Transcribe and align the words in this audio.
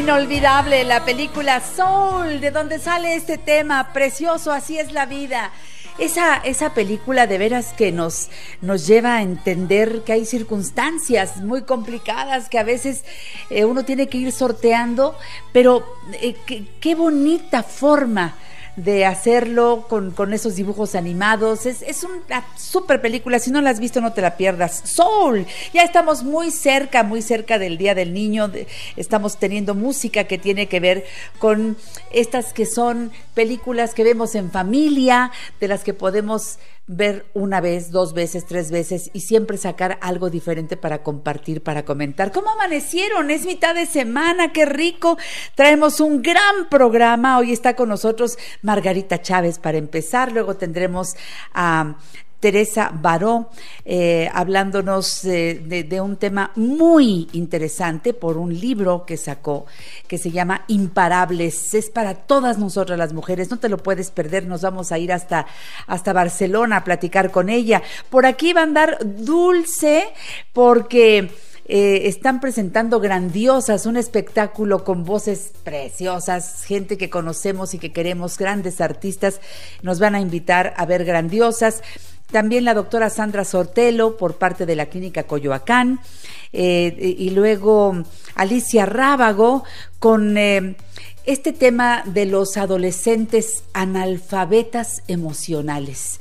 Inolvidable 0.00 0.82
la 0.84 1.04
película 1.04 1.60
Soul, 1.60 2.40
de 2.40 2.50
donde 2.50 2.78
sale 2.78 3.16
este 3.16 3.36
tema 3.36 3.92
precioso, 3.92 4.50
así 4.50 4.78
es 4.78 4.92
la 4.92 5.04
vida. 5.04 5.52
Esa, 5.98 6.38
esa 6.38 6.72
película 6.72 7.26
de 7.26 7.36
veras 7.36 7.74
que 7.74 7.92
nos, 7.92 8.30
nos 8.62 8.86
lleva 8.86 9.16
a 9.16 9.22
entender 9.22 10.00
que 10.02 10.14
hay 10.14 10.24
circunstancias 10.24 11.42
muy 11.42 11.64
complicadas 11.64 12.48
que 12.48 12.58
a 12.58 12.62
veces 12.62 13.04
eh, 13.50 13.66
uno 13.66 13.84
tiene 13.84 14.08
que 14.08 14.16
ir 14.16 14.32
sorteando, 14.32 15.18
pero 15.52 15.84
eh, 16.14 16.34
qué 16.80 16.94
bonita 16.94 17.62
forma 17.62 18.36
de 18.84 19.04
hacerlo 19.04 19.86
con, 19.88 20.32
esos 20.32 20.56
dibujos 20.56 20.94
animados. 20.94 21.66
Es, 21.66 21.82
es 21.82 22.04
una 22.04 22.44
super 22.56 23.00
película, 23.00 23.38
si 23.38 23.50
no 23.50 23.60
la 23.60 23.70
has 23.70 23.80
visto 23.80 24.00
no 24.00 24.12
te 24.12 24.22
la 24.22 24.36
pierdas. 24.36 24.82
Soul, 24.84 25.46
ya 25.72 25.82
estamos 25.82 26.22
muy 26.22 26.50
cerca, 26.50 27.02
muy 27.02 27.22
cerca 27.22 27.58
del 27.58 27.78
Día 27.78 27.94
del 27.94 28.12
Niño, 28.12 28.50
estamos 28.96 29.38
teniendo 29.38 29.74
música 29.74 30.24
que 30.24 30.38
tiene 30.38 30.66
que 30.66 30.80
ver 30.80 31.04
con 31.38 31.76
estas 32.12 32.52
que 32.52 32.66
son 32.66 33.12
películas 33.34 33.94
que 33.94 34.04
vemos 34.04 34.34
en 34.34 34.50
familia, 34.50 35.30
de 35.60 35.68
las 35.68 35.84
que 35.84 35.94
podemos 35.94 36.58
ver 36.92 37.24
una 37.34 37.60
vez, 37.60 37.92
dos 37.92 38.14
veces, 38.14 38.46
tres 38.46 38.72
veces 38.72 39.10
y 39.12 39.20
siempre 39.20 39.56
sacar 39.58 39.98
algo 40.02 40.28
diferente 40.28 40.76
para 40.76 41.04
compartir, 41.04 41.62
para 41.62 41.84
comentar. 41.84 42.32
¿Cómo 42.32 42.50
amanecieron? 42.50 43.30
Es 43.30 43.46
mitad 43.46 43.76
de 43.76 43.86
semana, 43.86 44.52
qué 44.52 44.66
rico. 44.66 45.16
Traemos 45.54 46.00
un 46.00 46.20
gran 46.20 46.68
programa. 46.68 47.38
Hoy 47.38 47.52
está 47.52 47.76
con 47.76 47.88
nosotros 47.88 48.38
Margarita 48.62 49.22
Chávez 49.22 49.60
para 49.60 49.78
empezar. 49.78 50.32
Luego 50.32 50.56
tendremos 50.56 51.14
a 51.54 51.96
Teresa 52.40 52.90
Baró, 52.92 53.50
eh, 53.84 54.30
hablándonos 54.32 55.22
de, 55.22 56.00
un 56.02 56.16
tema 56.16 56.52
muy 56.56 57.28
interesante 57.32 58.14
por 58.14 58.38
un 58.38 58.58
libro 58.58 59.04
que 59.04 59.18
sacó 59.18 59.66
que 60.08 60.16
se 60.16 60.30
llama 60.30 60.64
Imparables. 60.66 61.74
Es 61.74 61.90
para 61.90 62.14
todas 62.14 62.58
nosotras 62.58 62.98
las 62.98 63.12
mujeres, 63.12 63.50
no 63.50 63.58
te 63.58 63.68
lo 63.68 63.76
puedes 63.76 64.10
perder. 64.10 64.46
Nos 64.46 64.62
vamos 64.62 64.90
a 64.90 64.98
ir 64.98 65.12
hasta, 65.12 65.46
hasta 65.86 66.12
Barcelona 66.14 66.78
a 66.78 66.84
platicar 66.84 67.30
con 67.30 67.50
ella. 67.50 67.82
Por 68.08 68.24
aquí 68.24 68.52
va 68.52 68.62
a 68.62 68.64
andar 68.64 68.98
Dulce 69.04 70.08
porque... 70.52 71.30
Eh, 71.72 72.08
están 72.08 72.40
presentando 72.40 72.98
grandiosas, 72.98 73.86
un 73.86 73.96
espectáculo 73.96 74.82
con 74.82 75.04
voces 75.04 75.52
preciosas, 75.62 76.64
gente 76.64 76.98
que 76.98 77.10
conocemos 77.10 77.74
y 77.74 77.78
que 77.78 77.92
queremos, 77.92 78.38
grandes 78.38 78.80
artistas, 78.80 79.40
nos 79.80 80.00
van 80.00 80.16
a 80.16 80.20
invitar 80.20 80.74
a 80.76 80.84
ver 80.84 81.04
grandiosas 81.04 81.82
también 82.30 82.64
la 82.64 82.74
doctora 82.74 83.10
Sandra 83.10 83.44
Sortelo 83.44 84.16
por 84.16 84.36
parte 84.36 84.66
de 84.66 84.76
la 84.76 84.86
clínica 84.86 85.24
Coyoacán, 85.24 86.00
eh, 86.52 87.16
y 87.18 87.30
luego 87.30 88.02
Alicia 88.34 88.86
Rábago 88.86 89.64
con 89.98 90.36
eh, 90.36 90.76
este 91.24 91.52
tema 91.52 92.02
de 92.06 92.26
los 92.26 92.56
adolescentes 92.56 93.62
analfabetas 93.72 95.02
emocionales. 95.06 96.20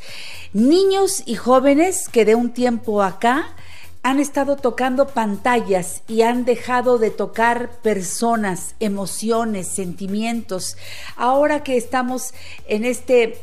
Niños 0.53 1.23
y 1.25 1.35
jóvenes 1.35 2.09
que 2.09 2.25
de 2.25 2.35
un 2.35 2.51
tiempo 2.51 3.01
acá 3.01 3.55
han 4.01 4.19
estado 4.19 4.55
tocando 4.55 5.07
pantallas 5.09 6.03
y 6.07 6.21
han 6.21 6.45
dejado 6.45 6.97
de 6.97 7.09
tocar 7.09 7.69
personas, 7.81 8.75
emociones, 8.79 9.67
sentimientos. 9.67 10.77
Ahora 11.17 11.63
que 11.63 11.75
estamos 11.75 12.33
en 12.67 12.85
este 12.85 13.37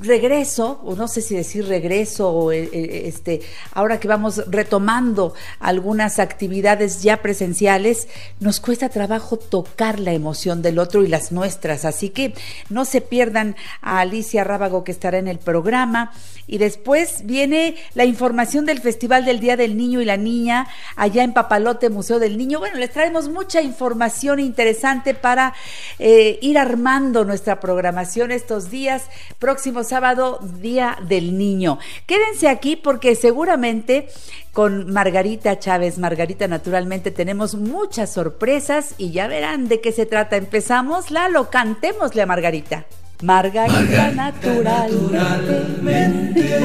regreso, 0.00 0.80
o 0.84 0.96
no 0.96 1.06
sé 1.06 1.22
si 1.22 1.36
decir 1.36 1.66
regreso, 1.66 2.30
o 2.30 2.50
eh, 2.50 2.68
eh, 2.72 3.02
este, 3.06 3.40
ahora 3.72 4.00
que 4.00 4.08
vamos 4.08 4.42
retomando 4.48 5.34
algunas 5.60 6.18
actividades 6.18 7.02
ya 7.02 7.22
presenciales, 7.22 8.08
nos 8.40 8.58
cuesta 8.58 8.88
trabajo 8.88 9.36
tocar 9.36 10.00
la 10.00 10.12
emoción 10.12 10.60
del 10.60 10.78
otro 10.78 11.04
y 11.04 11.08
las 11.08 11.30
nuestras. 11.30 11.84
Así 11.84 12.10
que 12.10 12.34
no 12.68 12.84
se 12.84 13.00
pierdan 13.00 13.54
a 13.80 14.00
Alicia 14.00 14.42
Rábago 14.42 14.82
que 14.82 14.92
estará 14.92 15.18
en 15.18 15.28
el 15.28 15.38
programa. 15.38 16.12
Y 16.48 16.58
después 16.58 17.22
viene 17.24 17.74
la 17.94 18.04
información 18.04 18.66
del 18.66 18.80
Festival 18.80 19.24
del 19.24 19.40
Día 19.40 19.56
del 19.56 19.76
Niño 19.76 20.00
y 20.00 20.04
la 20.04 20.16
Niña 20.16 20.68
allá 20.94 21.24
en 21.24 21.32
Papalote, 21.32 21.90
Museo 21.90 22.20
del 22.20 22.38
Niño. 22.38 22.60
Bueno, 22.60 22.78
les 22.78 22.92
traemos 22.92 23.28
mucha 23.28 23.62
información 23.62 24.38
interesante 24.38 25.14
para 25.14 25.54
eh, 25.98 26.38
ir 26.42 26.56
armando 26.56 27.24
nuestra 27.24 27.58
programación 27.58 28.30
estos 28.30 28.70
días 28.70 29.04
próximos 29.40 29.75
sábado, 29.84 30.40
Día 30.60 30.98
del 31.08 31.38
Niño. 31.38 31.78
Quédense 32.06 32.48
aquí 32.48 32.76
porque 32.76 33.14
seguramente 33.14 34.08
con 34.52 34.90
Margarita 34.90 35.58
Chávez, 35.58 35.98
Margarita 35.98 36.48
naturalmente 36.48 37.10
tenemos 37.10 37.54
muchas 37.54 38.12
sorpresas 38.12 38.94
y 38.96 39.10
ya 39.10 39.26
verán 39.26 39.68
de 39.68 39.80
qué 39.80 39.92
se 39.92 40.06
trata. 40.06 40.36
Empezamos, 40.36 41.10
Lalo, 41.10 41.50
cantémosle 41.50 42.22
a 42.22 42.26
Margarita. 42.26 42.86
Margarita, 43.22 44.12
naturalmente. 44.12 46.56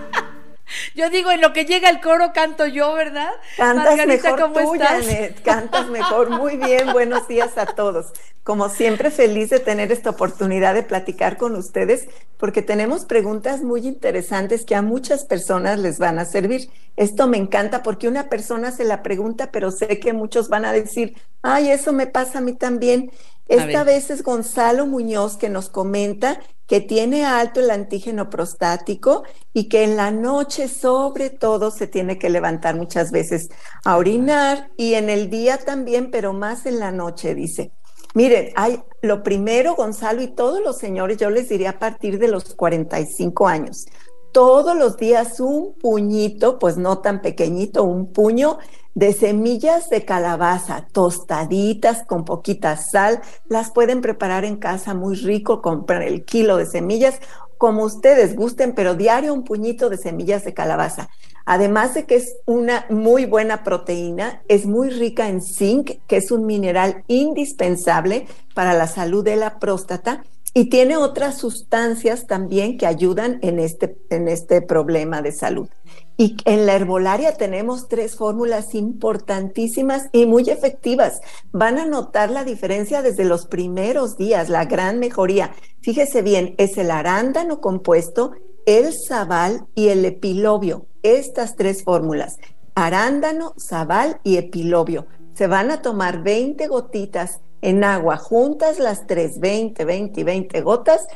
Yo 0.94 1.10
digo, 1.10 1.30
en 1.30 1.40
lo 1.40 1.52
que 1.52 1.64
llega 1.64 1.90
el 1.90 2.00
coro 2.00 2.32
canto 2.32 2.66
yo, 2.66 2.94
¿verdad? 2.94 3.30
Cantas 3.56 4.06
mejor 4.06 4.40
¿cómo 4.40 4.74
estás? 4.74 5.06
cantas 5.44 5.88
mejor. 5.88 6.30
Muy 6.30 6.56
bien, 6.56 6.92
buenos 6.92 7.28
días 7.28 7.56
a 7.58 7.66
todos. 7.66 8.12
Como 8.42 8.68
siempre, 8.68 9.10
feliz 9.10 9.50
de 9.50 9.58
tener 9.58 9.90
esta 9.90 10.10
oportunidad 10.10 10.74
de 10.74 10.84
platicar 10.84 11.36
con 11.36 11.56
ustedes 11.56 12.08
porque 12.36 12.62
tenemos 12.62 13.04
preguntas 13.04 13.62
muy 13.62 13.86
interesantes 13.86 14.64
que 14.64 14.76
a 14.76 14.82
muchas 14.82 15.24
personas 15.24 15.80
les 15.80 15.98
van 15.98 16.18
a 16.18 16.24
servir. 16.24 16.70
Esto 16.96 17.26
me 17.26 17.38
encanta 17.38 17.82
porque 17.82 18.08
una 18.08 18.28
persona 18.28 18.70
se 18.70 18.84
la 18.84 19.02
pregunta, 19.02 19.50
pero 19.50 19.70
sé 19.70 19.98
que 19.98 20.12
muchos 20.12 20.48
van 20.48 20.64
a 20.64 20.72
decir, 20.72 21.16
ay, 21.42 21.70
eso 21.70 21.92
me 21.92 22.06
pasa 22.06 22.38
a 22.38 22.42
mí 22.42 22.52
también. 22.52 23.10
Esta 23.48 23.84
vez 23.84 24.10
es 24.10 24.22
Gonzalo 24.22 24.86
Muñoz 24.86 25.36
que 25.36 25.48
nos 25.48 25.68
comenta 25.68 26.40
que 26.66 26.80
tiene 26.80 27.24
alto 27.24 27.60
el 27.60 27.70
antígeno 27.70 28.28
prostático 28.28 29.22
y 29.52 29.68
que 29.68 29.84
en 29.84 29.96
la 29.96 30.10
noche 30.10 30.68
sobre 30.68 31.30
todo 31.30 31.70
se 31.70 31.86
tiene 31.86 32.18
que 32.18 32.30
levantar 32.30 32.76
muchas 32.76 33.10
veces 33.10 33.48
a 33.84 33.96
orinar 33.96 34.70
y 34.76 34.94
en 34.94 35.08
el 35.08 35.30
día 35.30 35.58
también, 35.58 36.10
pero 36.10 36.32
más 36.32 36.66
en 36.66 36.80
la 36.80 36.90
noche, 36.90 37.34
dice. 37.34 37.72
Miren, 38.14 38.50
hay 38.56 38.82
lo 39.02 39.22
primero, 39.22 39.74
Gonzalo 39.74 40.22
y 40.22 40.28
todos 40.28 40.60
los 40.60 40.78
señores, 40.78 41.18
yo 41.18 41.30
les 41.30 41.48
diría 41.48 41.70
a 41.70 41.78
partir 41.78 42.18
de 42.18 42.28
los 42.28 42.54
45 42.54 43.46
años, 43.46 43.86
todos 44.32 44.76
los 44.76 44.96
días 44.96 45.38
un 45.38 45.74
puñito, 45.74 46.58
pues 46.58 46.76
no 46.76 46.98
tan 46.98 47.22
pequeñito, 47.22 47.84
un 47.84 48.12
puño 48.12 48.58
de 48.96 49.12
semillas 49.12 49.90
de 49.90 50.06
calabaza 50.06 50.86
tostaditas 50.90 52.02
con 52.04 52.24
poquita 52.24 52.78
sal. 52.78 53.20
Las 53.46 53.70
pueden 53.70 54.00
preparar 54.00 54.46
en 54.46 54.56
casa 54.56 54.94
muy 54.94 55.16
rico, 55.16 55.60
comprar 55.60 56.02
el 56.02 56.24
kilo 56.24 56.56
de 56.56 56.64
semillas 56.64 57.20
como 57.58 57.84
ustedes 57.84 58.34
gusten, 58.34 58.74
pero 58.74 58.94
diario 58.94 59.34
un 59.34 59.44
puñito 59.44 59.90
de 59.90 59.98
semillas 59.98 60.44
de 60.44 60.54
calabaza. 60.54 61.10
Además 61.44 61.92
de 61.92 62.06
que 62.06 62.16
es 62.16 62.36
una 62.46 62.86
muy 62.88 63.26
buena 63.26 63.64
proteína, 63.64 64.42
es 64.48 64.64
muy 64.64 64.88
rica 64.88 65.28
en 65.28 65.42
zinc, 65.42 65.92
que 66.06 66.16
es 66.16 66.30
un 66.30 66.46
mineral 66.46 67.04
indispensable 67.06 68.26
para 68.54 68.72
la 68.72 68.86
salud 68.86 69.22
de 69.22 69.36
la 69.36 69.58
próstata 69.58 70.24
y 70.54 70.70
tiene 70.70 70.96
otras 70.96 71.36
sustancias 71.36 72.26
también 72.26 72.78
que 72.78 72.86
ayudan 72.86 73.40
en 73.42 73.58
este, 73.58 73.98
en 74.08 74.26
este 74.26 74.62
problema 74.62 75.20
de 75.20 75.32
salud. 75.32 75.68
Y 76.18 76.36
en 76.46 76.64
la 76.64 76.74
herbolaria 76.74 77.34
tenemos 77.34 77.88
tres 77.88 78.16
fórmulas 78.16 78.74
importantísimas 78.74 80.08
y 80.12 80.24
muy 80.24 80.48
efectivas. 80.48 81.20
Van 81.52 81.78
a 81.78 81.84
notar 81.84 82.30
la 82.30 82.42
diferencia 82.42 83.02
desde 83.02 83.26
los 83.26 83.46
primeros 83.46 84.16
días, 84.16 84.48
la 84.48 84.64
gran 84.64 84.98
mejoría. 84.98 85.54
Fíjese 85.82 86.22
bien, 86.22 86.54
es 86.56 86.78
el 86.78 86.90
arándano 86.90 87.60
compuesto, 87.60 88.32
el 88.64 88.94
sabal 88.94 89.66
y 89.74 89.88
el 89.88 90.06
epilobio. 90.06 90.86
Estas 91.02 91.54
tres 91.54 91.84
fórmulas, 91.84 92.36
arándano, 92.74 93.52
sabal 93.58 94.18
y 94.24 94.38
epilobio. 94.38 95.06
Se 95.34 95.48
van 95.48 95.70
a 95.70 95.82
tomar 95.82 96.22
20 96.22 96.66
gotitas 96.68 97.40
en 97.60 97.84
agua, 97.84 98.16
juntas 98.16 98.78
las 98.78 99.06
tres, 99.06 99.38
20, 99.38 99.84
20 99.84 100.20
y 100.20 100.24
20 100.24 100.60
gotas, 100.62 101.06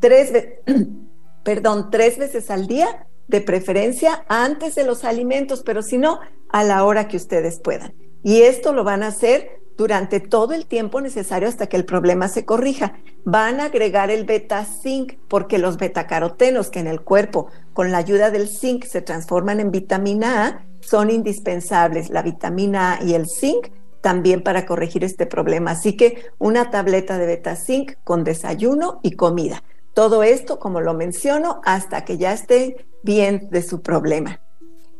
tres, 0.00 0.32
perdón, 1.44 1.90
tres 1.90 2.16
veces 2.16 2.50
al 2.50 2.66
día 2.66 3.06
de 3.28 3.40
preferencia 3.40 4.24
antes 4.28 4.74
de 4.74 4.84
los 4.84 5.04
alimentos, 5.04 5.62
pero 5.64 5.82
si 5.82 5.98
no, 5.98 6.20
a 6.48 6.64
la 6.64 6.84
hora 6.84 7.08
que 7.08 7.16
ustedes 7.16 7.60
puedan. 7.60 7.94
Y 8.22 8.42
esto 8.42 8.72
lo 8.72 8.84
van 8.84 9.02
a 9.02 9.08
hacer 9.08 9.60
durante 9.76 10.20
todo 10.20 10.54
el 10.54 10.66
tiempo 10.66 11.00
necesario 11.00 11.48
hasta 11.48 11.66
que 11.66 11.76
el 11.76 11.84
problema 11.84 12.28
se 12.28 12.44
corrija. 12.44 12.94
Van 13.24 13.60
a 13.60 13.66
agregar 13.66 14.10
el 14.10 14.24
beta 14.24 14.64
zinc 14.64 15.14
porque 15.28 15.58
los 15.58 15.76
betacarotenos 15.76 16.70
que 16.70 16.80
en 16.80 16.86
el 16.86 17.02
cuerpo 17.02 17.48
con 17.72 17.92
la 17.92 17.98
ayuda 17.98 18.30
del 18.30 18.48
zinc 18.48 18.84
se 18.84 19.02
transforman 19.02 19.60
en 19.60 19.70
vitamina 19.70 20.46
A 20.46 20.64
son 20.80 21.10
indispensables, 21.10 22.10
la 22.10 22.22
vitamina 22.22 22.94
A 22.94 23.04
y 23.04 23.14
el 23.14 23.26
zinc 23.28 23.68
también 24.00 24.42
para 24.42 24.66
corregir 24.66 25.04
este 25.04 25.26
problema. 25.26 25.72
Así 25.72 25.96
que 25.96 26.30
una 26.38 26.70
tableta 26.70 27.18
de 27.18 27.26
beta 27.26 27.56
zinc 27.56 27.94
con 28.04 28.24
desayuno 28.24 29.00
y 29.02 29.12
comida. 29.12 29.62
Todo 29.96 30.22
esto, 30.22 30.58
como 30.58 30.82
lo 30.82 30.92
menciono, 30.92 31.62
hasta 31.64 32.04
que 32.04 32.18
ya 32.18 32.34
esté 32.34 32.86
bien 33.02 33.48
de 33.50 33.62
su 33.62 33.80
problema. 33.80 34.42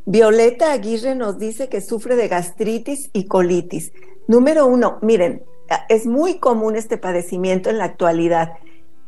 Violeta 0.06 0.72
Aguirre 0.72 1.14
nos 1.14 1.38
dice 1.38 1.68
que 1.68 1.82
sufre 1.82 2.16
de 2.16 2.28
gastritis 2.28 3.10
y 3.12 3.26
colitis. 3.26 3.92
Número 4.26 4.64
uno, 4.64 4.96
miren, 5.02 5.44
es 5.90 6.06
muy 6.06 6.38
común 6.38 6.76
este 6.76 6.96
padecimiento 6.96 7.68
en 7.68 7.76
la 7.76 7.84
actualidad. 7.84 8.54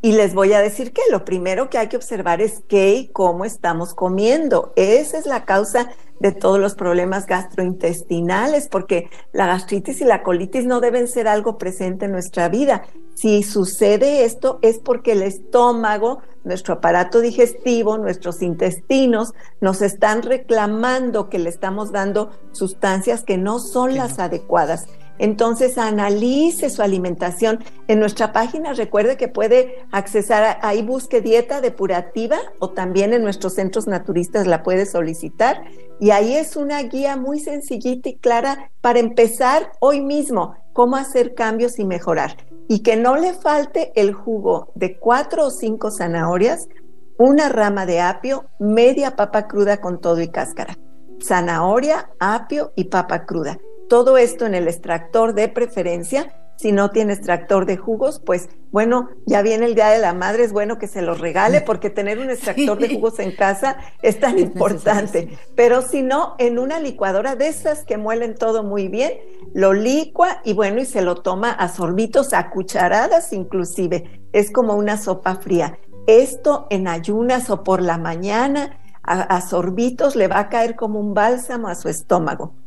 Y 0.03 0.11
les 0.11 0.35
voy 0.35 0.53
a 0.53 0.61
decir 0.61 0.93
que 0.93 1.01
lo 1.09 1.25
primero 1.25 1.71
que 1.71 1.79
hay 1.79 1.87
que 1.87 1.97
observar 1.97 2.39
es 2.39 2.61
qué 2.67 2.93
y 2.93 3.07
cómo 3.07 3.43
estamos 3.43 3.95
comiendo. 3.95 4.73
Esa 4.75 5.17
es 5.17 5.25
la 5.25 5.43
causa 5.43 5.89
de 6.19 6.31
todos 6.31 6.59
los 6.59 6.75
problemas 6.75 7.25
gastrointestinales, 7.25 8.67
porque 8.67 9.09
la 9.31 9.47
gastritis 9.47 10.01
y 10.01 10.05
la 10.05 10.23
colitis 10.23 10.65
no 10.65 10.79
deben 10.79 11.07
ser 11.07 11.27
algo 11.27 11.57
presente 11.57 12.05
en 12.05 12.11
nuestra 12.11 12.49
vida. 12.49 12.83
Si 13.15 13.43
sucede 13.43 14.23
esto 14.23 14.59
es 14.61 14.79
porque 14.79 15.11
el 15.11 15.21
estómago, 15.21 16.19
nuestro 16.43 16.75
aparato 16.75 17.19
digestivo, 17.19 17.97
nuestros 17.97 18.41
intestinos 18.41 19.33
nos 19.59 19.81
están 19.81 20.21
reclamando 20.21 21.29
que 21.29 21.39
le 21.39 21.49
estamos 21.49 21.91
dando 21.91 22.31
sustancias 22.51 23.23
que 23.23 23.37
no 23.37 23.59
son 23.59 23.95
las 23.95 24.19
adecuadas. 24.19 24.87
Entonces 25.19 25.77
analice 25.77 26.69
su 26.69 26.81
alimentación. 26.81 27.59
En 27.87 27.99
nuestra 27.99 28.31
página 28.31 28.73
recuerde 28.73 29.17
que 29.17 29.27
puede 29.27 29.85
accesar, 29.91 30.57
ahí 30.61 30.81
busque 30.81 31.21
dieta 31.21 31.61
depurativa 31.61 32.37
o 32.59 32.69
también 32.69 33.13
en 33.13 33.21
nuestros 33.21 33.53
centros 33.53 33.85
naturistas 33.85 34.47
la 34.47 34.63
puede 34.63 34.85
solicitar. 34.85 35.63
Y 35.99 36.11
ahí 36.11 36.35
es 36.35 36.55
una 36.55 36.81
guía 36.83 37.17
muy 37.17 37.39
sencillita 37.39 38.09
y 38.09 38.15
clara 38.15 38.71
para 38.81 38.99
empezar 38.99 39.73
hoy 39.81 39.99
mismo 39.99 40.55
cómo 40.71 40.95
hacer 40.95 41.35
cambios 41.35 41.77
y 41.77 41.85
mejorar. 41.85 42.37
Y 42.69 42.79
que 42.79 42.95
no 42.95 43.17
le 43.17 43.33
falte 43.33 43.91
el 43.95 44.13
jugo 44.13 44.71
de 44.75 44.97
cuatro 44.97 45.47
o 45.47 45.51
cinco 45.51 45.91
zanahorias, 45.91 46.69
una 47.17 47.49
rama 47.49 47.85
de 47.85 47.99
apio, 47.99 48.45
media 48.59 49.17
papa 49.17 49.47
cruda 49.47 49.81
con 49.81 49.99
todo 49.99 50.21
y 50.21 50.29
cáscara. 50.29 50.77
Zanahoria, 51.21 52.09
apio 52.19 52.71
y 52.77 52.85
papa 52.85 53.25
cruda 53.25 53.59
todo 53.89 54.17
esto 54.17 54.45
en 54.45 54.55
el 54.55 54.67
extractor 54.67 55.33
de 55.33 55.49
preferencia. 55.49 56.33
Si 56.57 56.73
no 56.73 56.91
tiene 56.91 57.13
extractor 57.13 57.65
de 57.65 57.77
jugos, 57.77 58.21
pues 58.25 58.49
bueno, 58.69 59.09
ya 59.25 59.41
viene 59.41 59.65
el 59.65 59.75
Día 59.75 59.87
de 59.89 59.99
la 59.99 60.13
Madre, 60.13 60.43
es 60.43 60.51
bueno 60.51 60.77
que 60.77 60.87
se 60.87 61.01
los 61.01 61.19
regale 61.19 61.61
porque 61.65 61.89
tener 61.89 62.19
un 62.19 62.29
extractor 62.29 62.77
de 62.77 62.95
jugos 62.95 63.17
en 63.19 63.35
casa 63.35 63.77
es 64.01 64.19
tan 64.19 64.37
importante. 64.37 65.37
Pero 65.55 65.81
si 65.81 66.01
no, 66.01 66.35
en 66.37 66.59
una 66.59 66.79
licuadora 66.79 67.35
de 67.35 67.47
esas 67.47 67.83
que 67.83 67.97
muelen 67.97 68.35
todo 68.35 68.63
muy 68.63 68.89
bien, 68.89 69.13
lo 69.53 69.73
licua 69.73 70.41
y 70.43 70.53
bueno, 70.53 70.81
y 70.81 70.85
se 70.85 71.01
lo 71.01 71.15
toma 71.15 71.51
a 71.51 71.69
sorbitos, 71.69 72.33
a 72.33 72.49
cucharadas 72.49 73.33
inclusive. 73.33 74.21
Es 74.33 74.51
como 74.51 74.75
una 74.75 74.97
sopa 74.97 75.35
fría. 75.37 75.79
Esto 76.07 76.67
en 76.69 76.87
ayunas 76.87 77.49
o 77.49 77.63
por 77.63 77.81
la 77.81 77.97
mañana, 77.97 78.81
a 79.01 79.41
sorbitos 79.41 80.15
le 80.15 80.27
va 80.27 80.39
a 80.39 80.49
caer 80.49 80.75
como 80.75 80.99
un 80.99 81.15
bálsamo 81.15 81.67
a 81.67 81.75
su 81.75 81.89
estómago. 81.89 82.58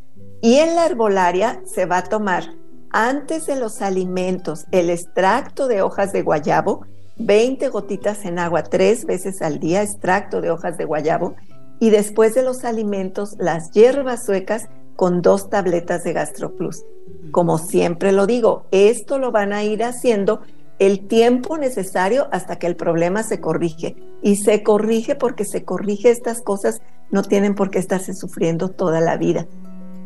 Y 0.44 0.56
en 0.56 0.74
la 0.74 0.86
herbolaria 0.86 1.62
se 1.64 1.86
va 1.86 1.98
a 1.98 2.02
tomar 2.02 2.52
antes 2.90 3.46
de 3.46 3.54
los 3.54 3.80
alimentos 3.80 4.66
el 4.72 4.90
extracto 4.90 5.68
de 5.68 5.82
hojas 5.82 6.12
de 6.12 6.22
guayabo, 6.22 6.84
20 7.18 7.68
gotitas 7.68 8.24
en 8.24 8.40
agua 8.40 8.64
tres 8.64 9.04
veces 9.04 9.40
al 9.40 9.60
día, 9.60 9.84
extracto 9.84 10.40
de 10.40 10.50
hojas 10.50 10.76
de 10.78 10.84
guayabo, 10.84 11.36
y 11.78 11.90
después 11.90 12.34
de 12.34 12.42
los 12.42 12.64
alimentos 12.64 13.36
las 13.38 13.70
hierbas 13.70 14.24
suecas 14.26 14.68
con 14.96 15.22
dos 15.22 15.48
tabletas 15.48 16.02
de 16.02 16.12
GastroPlus. 16.12 16.82
Como 17.30 17.56
siempre 17.58 18.10
lo 18.10 18.26
digo, 18.26 18.66
esto 18.72 19.20
lo 19.20 19.30
van 19.30 19.52
a 19.52 19.62
ir 19.62 19.84
haciendo 19.84 20.40
el 20.80 21.06
tiempo 21.06 21.56
necesario 21.56 22.26
hasta 22.32 22.58
que 22.58 22.66
el 22.66 22.74
problema 22.74 23.22
se 23.22 23.40
corrige. 23.40 23.94
Y 24.22 24.36
se 24.36 24.64
corrige 24.64 25.14
porque 25.14 25.44
se 25.44 25.64
corrige 25.64 26.10
estas 26.10 26.42
cosas, 26.42 26.82
no 27.12 27.22
tienen 27.22 27.54
por 27.54 27.70
qué 27.70 27.78
estarse 27.78 28.12
sufriendo 28.12 28.70
toda 28.70 29.00
la 29.00 29.16
vida. 29.16 29.46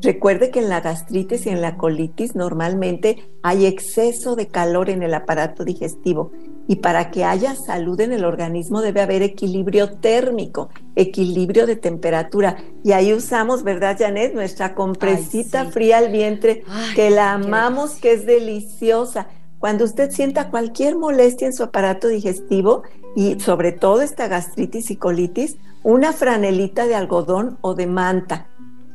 Recuerde 0.06 0.52
que 0.52 0.60
en 0.60 0.68
la 0.68 0.80
gastritis 0.80 1.46
y 1.46 1.48
en 1.48 1.60
la 1.60 1.76
colitis 1.76 2.36
normalmente 2.36 3.28
hay 3.42 3.66
exceso 3.66 4.36
de 4.36 4.46
calor 4.46 4.88
en 4.88 5.02
el 5.02 5.12
aparato 5.12 5.64
digestivo 5.64 6.30
y 6.68 6.76
para 6.76 7.10
que 7.10 7.24
haya 7.24 7.56
salud 7.56 7.98
en 7.98 8.12
el 8.12 8.24
organismo 8.24 8.82
debe 8.82 9.00
haber 9.00 9.22
equilibrio 9.22 9.98
térmico, 9.98 10.68
equilibrio 10.94 11.66
de 11.66 11.74
temperatura. 11.74 12.56
Y 12.84 12.92
ahí 12.92 13.12
usamos, 13.12 13.64
¿verdad, 13.64 13.96
Janet? 13.98 14.32
Nuestra 14.32 14.76
compresita 14.76 15.64
fría 15.64 15.98
al 15.98 16.12
vientre, 16.12 16.62
que 16.94 17.10
la 17.10 17.32
amamos, 17.32 17.96
que 17.96 18.12
es 18.12 18.26
deliciosa. 18.26 19.26
Cuando 19.58 19.84
usted 19.84 20.12
sienta 20.12 20.50
cualquier 20.50 20.94
molestia 20.94 21.48
en 21.48 21.52
su 21.52 21.64
aparato 21.64 22.06
digestivo 22.06 22.84
y 23.16 23.40
sobre 23.40 23.72
todo 23.72 24.02
esta 24.02 24.28
gastritis 24.28 24.92
y 24.92 24.96
colitis, 24.96 25.56
una 25.82 26.12
franelita 26.12 26.86
de 26.86 26.94
algodón 26.94 27.58
o 27.60 27.74
de 27.74 27.88
manta 27.88 28.46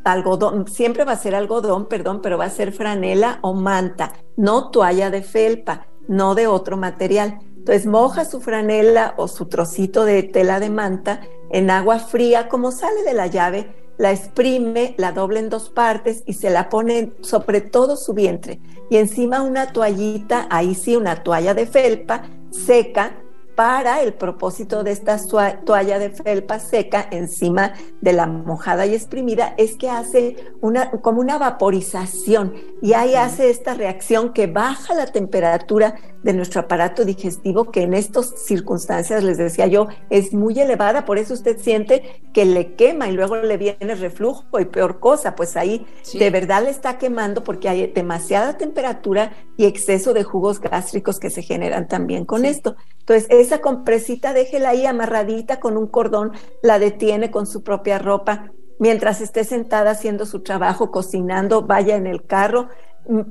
algodón, 0.03 0.68
siempre 0.68 1.03
va 1.03 1.13
a 1.13 1.18
ser 1.18 1.36
algodón, 1.36 1.88
perdón, 1.88 2.21
pero 2.21 2.38
va 2.38 2.45
a 2.45 2.50
ser 2.50 2.71
franela 2.71 3.39
o 3.42 3.53
manta, 3.53 4.13
no 4.38 4.69
toalla 4.69 5.09
de 5.09 5.21
felpa, 5.21 5.88
no 6.07 6.36
de 6.36 6.48
otro 6.48 6.77
material. 6.77 7.39
Entonces 7.57 7.86
moja 7.86 8.25
su 8.25 8.42
franela 8.42 9.13
o 9.18 9.27
su 9.27 9.45
trocito 9.48 10.03
de 10.06 10.24
tela 10.24 10.59
de 10.59 10.69
manta 10.69 11.21
en 11.51 11.69
agua 11.69 12.00
fría, 12.00 12.50
como 12.50 12.71
sale 12.71 13.03
de 13.03 13.13
la 13.13 13.27
llave, 13.27 13.75
la 13.98 14.12
exprime, 14.12 14.95
la 14.98 15.12
doble 15.12 15.39
en 15.39 15.50
dos 15.50 15.69
partes 15.69 16.24
y 16.25 16.33
se 16.33 16.50
la 16.50 16.69
pone 16.69 17.13
sobre 17.21 17.62
todo 17.62 17.97
su 17.97 18.13
vientre. 18.13 18.59
Y 18.89 18.97
encima 18.97 19.42
una 19.42 19.71
toallita, 19.71 20.47
ahí 20.50 20.74
sí, 20.74 20.95
una 20.95 21.24
toalla 21.24 21.54
de 21.54 21.68
felpa 21.68 22.24
seca, 22.51 23.15
para 23.62 24.02
el 24.02 24.16
propósito 24.16 24.84
de 24.84 24.90
esta 24.90 25.19
toalla 25.63 26.00
de 26.00 26.10
felpa 26.10 26.58
seca 26.58 27.08
encima 27.12 27.74
de 28.02 28.12
la 28.12 28.25
mojada 28.25 28.88
y 28.88 28.96
exprimida 28.96 29.54
es 29.56 29.75
que 29.75 29.88
hace 29.88 30.52
una 30.62 30.90
como 30.90 31.22
una 31.22 31.38
vaporización. 31.38 32.56
Y 32.81 32.94
ahí 32.94 33.13
hace 33.13 33.52
esta 33.52 33.75
reacción 33.75 34.34
que 34.34 34.48
baja 34.48 34.96
la 34.96 35.06
temperatura 35.06 35.94
de 36.23 36.33
nuestro 36.33 36.61
aparato 36.61 37.06
digestivo 37.06 37.71
que 37.71 37.83
en 37.83 37.94
estas 37.94 38.33
circunstancias 38.45 39.23
les 39.23 39.37
decía 39.37 39.68
yo 39.68 39.87
es 40.09 40.33
muy 40.33 40.59
elevada, 40.59 41.06
por 41.06 41.18
eso 41.18 41.33
usted 41.33 41.57
siente 41.59 42.21
que 42.33 42.45
le 42.45 42.75
quema 42.75 43.07
y 43.07 43.11
luego 43.11 43.37
le 43.37 43.57
viene 43.57 43.95
reflujo 43.95 44.59
y 44.59 44.66
peor 44.66 44.99
cosa, 44.99 45.35
pues 45.35 45.57
ahí 45.57 45.85
de 46.13 46.30
verdad 46.30 46.63
le 46.63 46.69
está 46.69 46.97
quemando 46.97 47.44
porque 47.44 47.69
hay 47.69 47.87
demasiada 47.87 48.57
temperatura 48.57 49.33
y 49.57 49.66
exceso 49.66 50.13
de 50.13 50.23
jugos 50.23 50.59
gástricos 50.59 51.19
que 51.19 51.30
se 51.30 51.42
generan 51.42 51.87
también 51.87 52.25
con 52.25 52.45
esto. 52.45 52.75
Entonces, 52.99 53.28
esa 53.30 53.59
compresita 53.59 54.33
déjela 54.33 54.69
ahí 54.69 54.85
amarradita 54.85 55.59
con 55.59 55.78
un 55.78 55.87
cordón, 55.87 56.31
la 56.61 56.80
detiene 56.80 57.31
con 57.31 57.45
su 57.45 57.63
propia 57.63 57.99
ropa. 57.99 58.51
Mientras 58.80 59.21
esté 59.21 59.44
sentada 59.44 59.92
haciendo 59.92 60.25
su 60.25 60.42
trabajo, 60.42 60.92
cocinando, 60.92 61.63
vaya 61.63 61.95
en 61.95 62.07
el 62.07 62.25
carro 62.25 62.69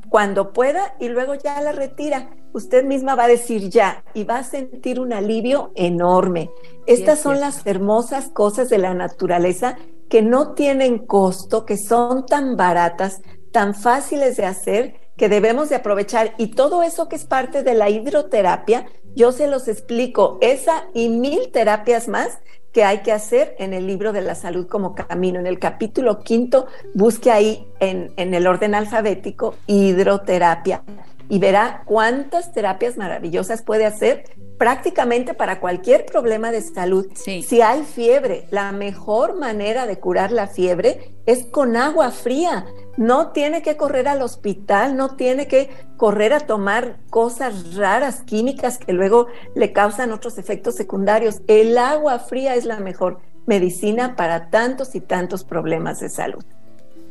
cuando 0.09 0.53
pueda 0.53 0.95
y 0.99 1.09
luego 1.09 1.35
ya 1.35 1.61
la 1.61 1.73
retira. 1.73 2.31
Usted 2.53 2.85
misma 2.85 3.15
va 3.15 3.25
a 3.25 3.29
decir 3.29 3.71
ya 3.71 4.05
y 4.15 4.25
va 4.25 4.39
a 4.39 4.45
sentir 4.45 5.01
un 5.01 5.13
alivio 5.13 5.73
enorme. 5.77 6.51
Estas 6.87 7.21
son 7.21 7.41
las 7.41 7.67
hermosas 7.67 8.29
cosas 8.29 8.69
de 8.69 8.79
la 8.79 8.95
naturaleza 8.95 9.77
que 10.09 10.23
no 10.23 10.55
tienen 10.55 10.99
costo, 10.99 11.65
que 11.65 11.77
son 11.77 12.27
tan 12.27 12.57
baratas, 12.57 13.23
tan 13.53 13.75
fáciles 13.75 14.37
de 14.37 14.45
hacer, 14.45 14.95
que 15.17 15.29
debemos 15.29 15.69
de 15.69 15.77
aprovechar. 15.77 16.35
Y 16.39 16.49
todo 16.49 16.83
eso 16.83 17.09
que 17.09 17.17
es 17.17 17.25
parte 17.25 17.63
de 17.63 17.75
la 17.75 17.89
hidroterapia, 17.91 18.87
yo 19.15 19.33
se 19.33 19.47
los 19.47 19.69
explico, 19.69 20.39
esa 20.41 20.85
y 20.95 21.09
mil 21.09 21.51
terapias 21.53 22.09
más 22.09 22.39
que 22.73 22.85
hay 22.85 22.99
que 22.99 23.13
hacer 23.13 23.55
en 23.59 23.75
el 23.75 23.87
libro 23.87 24.13
de 24.13 24.21
la 24.21 24.35
salud 24.35 24.67
como 24.69 24.95
camino. 24.95 25.41
En 25.41 25.47
el 25.47 25.59
capítulo 25.59 26.21
quinto, 26.21 26.67
busque 26.95 27.31
ahí 27.31 27.67
en, 27.81 28.13
en 28.17 28.35
el 28.35 28.47
orden 28.47 28.75
alfabético 28.75 29.57
hidroterapia 29.67 30.83
y 31.29 31.39
verá 31.39 31.83
cuántas 31.87 32.53
terapias 32.53 32.97
maravillosas 32.97 33.63
puede 33.63 33.87
hacer 33.87 34.25
prácticamente 34.59 35.33
para 35.33 35.59
cualquier 35.59 36.05
problema 36.05 36.51
de 36.51 36.61
salud. 36.61 37.07
Si 37.15 37.63
hay 37.63 37.83
fiebre, 37.83 38.47
la 38.51 38.73
mejor 38.73 39.39
manera 39.39 39.87
de 39.87 39.99
curar 39.99 40.33
la 40.33 40.49
fiebre 40.49 41.15
es 41.25 41.47
con 41.47 41.77
agua 41.77 42.11
fría. 42.11 42.67
No 43.01 43.33
tiene 43.33 43.63
que 43.63 43.77
correr 43.77 44.07
al 44.07 44.23
hospital, 44.23 44.97
no 44.97 45.17
tiene 45.17 45.49
que 45.49 45.71
correr 45.97 46.33
a 46.33 46.41
tomar 46.41 46.99
cosas 47.11 47.75
raras, 47.75 48.23
químicas 48.23 48.79
que 48.79 48.93
luego 48.93 49.27
le 49.55 49.73
causan 49.73 50.13
otros 50.13 50.39
efectos 50.39 50.77
secundarios. 50.77 51.41
El 51.49 51.77
agua 51.79 52.19
fría 52.21 52.55
es 52.55 52.65
la 52.65 52.79
mejor 52.79 53.19
medicina 53.47 54.15
para 54.15 54.51
tantos 54.51 54.95
y 54.95 55.01
tantos 55.01 55.45
problemas 55.45 55.99
de 55.99 56.11
salud. 56.11 56.45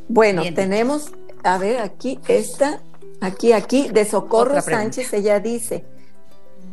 Bueno, 0.08 0.42
tenemos, 0.54 1.12
a 1.42 1.58
ver 1.58 1.80
aquí, 1.80 2.18
esta 2.26 2.80
Aquí, 3.20 3.52
aquí, 3.52 3.88
de 3.88 4.06
Socorro 4.06 4.60
Sánchez, 4.62 5.12
ella 5.12 5.40
dice, 5.40 5.84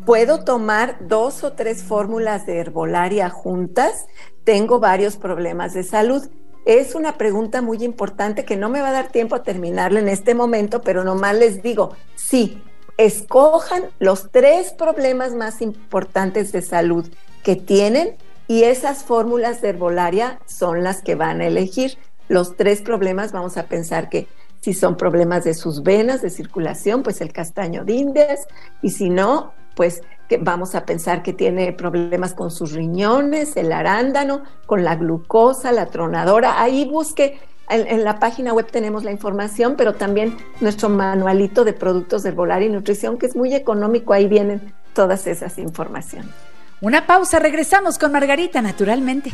¿puedo 0.06 0.46
tomar 0.46 0.98
dos 1.02 1.44
o 1.44 1.54
tres 1.54 1.84
fórmulas 1.84 2.46
de 2.46 2.60
herbolaria 2.60 3.30
juntas? 3.30 4.08
Tengo 4.46 4.80
varios 4.80 5.18
problemas 5.18 5.74
de 5.74 5.84
salud. 5.84 6.26
Es 6.68 6.96
una 6.96 7.18
pregunta 7.18 7.62
muy 7.62 7.82
importante 7.86 8.44
que 8.44 8.58
no 8.58 8.68
me 8.68 8.82
va 8.82 8.90
a 8.90 8.92
dar 8.92 9.08
tiempo 9.08 9.36
a 9.36 9.44
terminarla 9.44 10.02
en 10.02 10.10
este 10.10 10.36
momento, 10.36 10.82
pero 10.82 11.06
nomás 11.06 11.38
les 11.38 11.64
digo, 11.64 11.96
sí, 12.16 12.62
escojan 12.98 13.84
los 14.00 14.32
tres 14.32 14.74
problemas 14.74 15.34
más 15.34 15.62
importantes 15.62 16.52
de 16.52 16.62
salud 16.62 17.08
que 17.42 17.56
tienen 17.56 18.18
y 18.50 18.64
esas 18.64 19.06
fórmulas 19.06 19.62
de 19.62 19.70
herbolaria 19.70 20.42
son 20.46 20.84
las 20.84 21.02
que 21.02 21.16
van 21.16 21.40
a 21.40 21.48
elegir. 21.48 21.98
Los 22.28 22.58
tres 22.58 22.82
problemas 22.82 23.32
vamos 23.32 23.56
a 23.56 23.68
pensar 23.68 24.10
que 24.10 24.28
si 24.60 24.74
son 24.74 24.98
problemas 24.98 25.46
de 25.46 25.54
sus 25.54 25.84
venas, 25.84 26.22
de 26.22 26.30
circulación, 26.30 27.02
pues 27.02 27.22
el 27.22 27.32
castaño 27.32 27.86
de 27.86 27.94
indias, 27.94 28.46
y 28.82 28.90
si 28.90 29.10
no, 29.10 29.54
pues 29.74 30.02
que 30.28 30.38
vamos 30.38 30.76
a 30.76 30.86
pensar 30.86 31.24
que 31.24 31.34
tiene 31.34 31.72
problemas 31.74 32.34
con 32.34 32.52
sus 32.52 32.74
riñones, 32.74 33.56
el 33.58 33.72
arándano, 33.72 34.44
con 34.66 34.84
la 34.84 34.96
glucosa, 34.96 35.72
la 35.72 35.88
tronadora. 35.88 36.62
Ahí 36.62 36.86
busque, 36.86 37.40
en, 37.70 38.04
la 38.04 38.20
página 38.20 38.54
web 38.54 38.68
tenemos 38.72 39.04
la 39.04 39.12
información, 39.12 39.76
pero 39.78 39.94
también 39.94 40.38
nuestro 40.62 40.90
manualito 40.90 41.64
de 41.64 41.74
productos 41.74 42.24
de 42.24 42.30
herbolaria 42.30 42.68
y 42.68 42.72
nutrición, 42.72 43.18
que 43.18 43.26
es 43.26 43.36
muy 43.36 43.54
económico, 43.54 44.14
ahí 44.14 44.28
vienen 44.28 44.74
todas 44.94 45.28
esas 45.28 45.58
informaciones. 45.58 46.32
Una 46.80 47.08
pausa, 47.08 47.40
regresamos 47.40 47.98
con 47.98 48.12
Margarita, 48.12 48.62
naturalmente. 48.62 49.32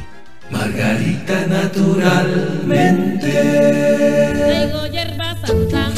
Margarita, 0.49 1.45
naturalmente. 1.47 3.31
Traigo 4.33 4.87
hierba 4.87 5.35
santa, 5.45 5.91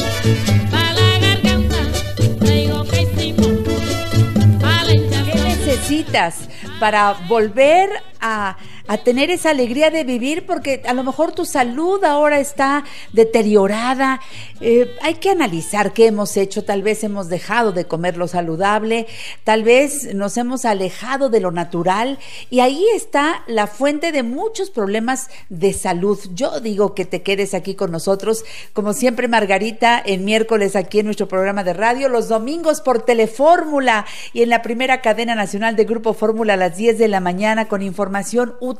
¿Qué 5.87 5.97
necesitas 5.97 6.49
para 6.79 7.13
volver 7.27 7.89
a 8.19 8.57
a 8.87 8.97
tener 8.97 9.31
esa 9.31 9.49
alegría 9.49 9.89
de 9.89 10.03
vivir 10.03 10.45
porque 10.45 10.81
a 10.87 10.93
lo 10.93 11.03
mejor 11.03 11.31
tu 11.31 11.45
salud 11.45 12.03
ahora 12.03 12.39
está 12.39 12.83
deteriorada. 13.13 14.21
Eh, 14.61 14.95
hay 15.01 15.15
que 15.15 15.31
analizar 15.31 15.93
qué 15.93 16.07
hemos 16.07 16.37
hecho. 16.37 16.63
Tal 16.63 16.83
vez 16.83 17.03
hemos 17.03 17.27
dejado 17.27 17.71
de 17.71 17.85
comer 17.85 18.17
lo 18.17 18.27
saludable, 18.27 19.07
tal 19.43 19.63
vez 19.63 20.13
nos 20.13 20.37
hemos 20.37 20.65
alejado 20.65 21.29
de 21.29 21.39
lo 21.39 21.51
natural 21.51 22.19
y 22.49 22.59
ahí 22.59 22.85
está 22.95 23.43
la 23.47 23.67
fuente 23.67 24.11
de 24.11 24.23
muchos 24.23 24.69
problemas 24.69 25.29
de 25.49 25.73
salud. 25.73 26.19
Yo 26.33 26.59
digo 26.59 26.93
que 26.93 27.05
te 27.05 27.23
quedes 27.23 27.53
aquí 27.53 27.75
con 27.75 27.91
nosotros, 27.91 28.45
como 28.73 28.93
siempre 28.93 29.27
Margarita, 29.27 30.01
en 30.05 30.25
miércoles 30.25 30.75
aquí 30.75 30.99
en 30.99 31.05
nuestro 31.05 31.27
programa 31.27 31.63
de 31.63 31.73
radio, 31.73 32.09
los 32.09 32.27
domingos 32.27 32.81
por 32.81 33.01
Telefórmula 33.01 34.05
y 34.33 34.43
en 34.43 34.49
la 34.49 34.61
primera 34.61 35.01
cadena 35.01 35.33
nacional 35.35 35.75
de 35.75 35.85
Grupo 35.85 36.13
Fórmula 36.13 36.53
a 36.53 36.57
las 36.57 36.77
10 36.77 36.97
de 36.97 37.07
la 37.07 37.19
mañana 37.19 37.67
con 37.67 37.81
información 37.81 38.55
útil 38.59 38.74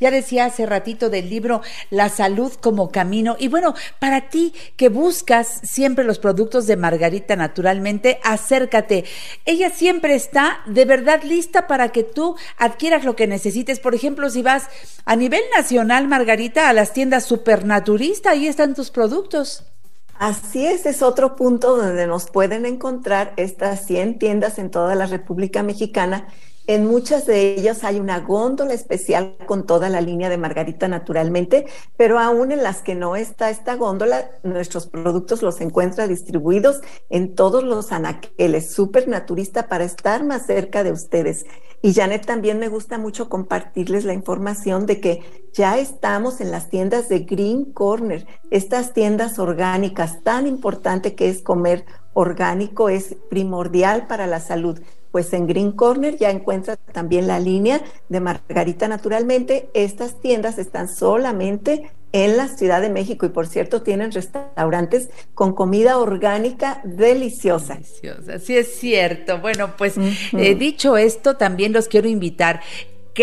ya 0.00 0.10
decía 0.10 0.46
hace 0.46 0.66
ratito 0.66 1.10
del 1.10 1.30
libro 1.30 1.62
La 1.90 2.08
salud 2.08 2.52
como 2.60 2.90
camino. 2.90 3.36
Y 3.38 3.48
bueno, 3.48 3.74
para 3.98 4.28
ti 4.28 4.52
que 4.76 4.88
buscas 4.88 5.60
siempre 5.62 6.04
los 6.04 6.18
productos 6.18 6.66
de 6.66 6.76
Margarita 6.76 7.36
naturalmente, 7.36 8.18
acércate. 8.22 9.04
Ella 9.44 9.70
siempre 9.70 10.14
está 10.14 10.60
de 10.66 10.84
verdad 10.84 11.22
lista 11.22 11.66
para 11.66 11.90
que 11.90 12.02
tú 12.02 12.36
adquieras 12.56 13.04
lo 13.04 13.16
que 13.16 13.26
necesites. 13.26 13.80
Por 13.80 13.94
ejemplo, 13.94 14.30
si 14.30 14.42
vas 14.42 14.68
a 15.04 15.16
nivel 15.16 15.42
nacional, 15.56 16.08
Margarita, 16.08 16.68
a 16.68 16.72
las 16.72 16.92
tiendas 16.92 17.24
supernaturista, 17.24 18.30
ahí 18.30 18.46
están 18.46 18.74
tus 18.74 18.90
productos. 18.90 19.64
Así 20.18 20.66
es, 20.66 20.86
es 20.86 21.02
otro 21.02 21.36
punto 21.36 21.76
donde 21.76 22.06
nos 22.06 22.30
pueden 22.30 22.64
encontrar 22.64 23.34
estas 23.36 23.86
100 23.86 24.18
tiendas 24.18 24.58
en 24.58 24.70
toda 24.70 24.94
la 24.94 25.06
República 25.06 25.62
Mexicana 25.62 26.28
en 26.66 26.86
muchas 26.86 27.26
de 27.26 27.54
ellas 27.54 27.84
hay 27.84 28.00
una 28.00 28.20
góndola 28.20 28.74
especial 28.74 29.36
con 29.46 29.66
toda 29.66 29.88
la 29.88 30.00
línea 30.00 30.28
de 30.28 30.36
Margarita 30.36 30.88
naturalmente, 30.88 31.66
pero 31.96 32.18
aún 32.18 32.50
en 32.50 32.62
las 32.62 32.82
que 32.82 32.94
no 32.94 33.16
está 33.16 33.50
esta 33.50 33.76
góndola, 33.76 34.30
nuestros 34.42 34.86
productos 34.86 35.42
los 35.42 35.60
encuentra 35.60 36.08
distribuidos 36.08 36.80
en 37.08 37.34
todos 37.34 37.62
los 37.62 37.92
anaqueles, 37.92 38.72
súper 38.72 39.06
naturista 39.06 39.68
para 39.68 39.84
estar 39.84 40.24
más 40.24 40.46
cerca 40.46 40.82
de 40.82 40.92
ustedes. 40.92 41.46
Y 41.82 41.94
Janet, 41.94 42.26
también 42.26 42.58
me 42.58 42.68
gusta 42.68 42.98
mucho 42.98 43.28
compartirles 43.28 44.04
la 44.04 44.14
información 44.14 44.86
de 44.86 45.00
que 45.00 45.48
ya 45.52 45.78
estamos 45.78 46.40
en 46.40 46.50
las 46.50 46.68
tiendas 46.68 47.08
de 47.08 47.20
Green 47.20 47.72
Corner, 47.72 48.26
estas 48.50 48.92
tiendas 48.92 49.38
orgánicas, 49.38 50.22
tan 50.24 50.46
importante 50.46 51.14
que 51.14 51.28
es 51.28 51.42
comer 51.42 51.84
orgánico, 52.16 52.88
es 52.88 53.14
primordial 53.28 54.06
para 54.06 54.26
la 54.26 54.40
salud 54.40 54.80
pues 55.16 55.32
en 55.32 55.46
Green 55.46 55.72
Corner 55.72 56.18
ya 56.18 56.28
encuentra 56.28 56.76
también 56.76 57.26
la 57.26 57.40
línea 57.40 57.80
de 58.10 58.20
Margarita 58.20 58.86
Naturalmente. 58.86 59.70
Estas 59.72 60.20
tiendas 60.20 60.58
están 60.58 60.88
solamente 60.88 61.90
en 62.12 62.36
la 62.36 62.48
Ciudad 62.48 62.82
de 62.82 62.90
México 62.90 63.24
y 63.24 63.30
por 63.30 63.46
cierto 63.46 63.80
tienen 63.80 64.12
restaurantes 64.12 65.08
con 65.32 65.54
comida 65.54 65.96
orgánica 65.96 66.82
deliciosa. 66.84 67.76
Deliciosa, 67.76 68.38
sí 68.38 68.58
es 68.58 68.78
cierto. 68.78 69.40
Bueno, 69.40 69.74
pues 69.78 69.94
eh, 69.96 70.54
dicho 70.54 70.98
esto, 70.98 71.38
también 71.38 71.72
los 71.72 71.88
quiero 71.88 72.08
invitar 72.08 72.60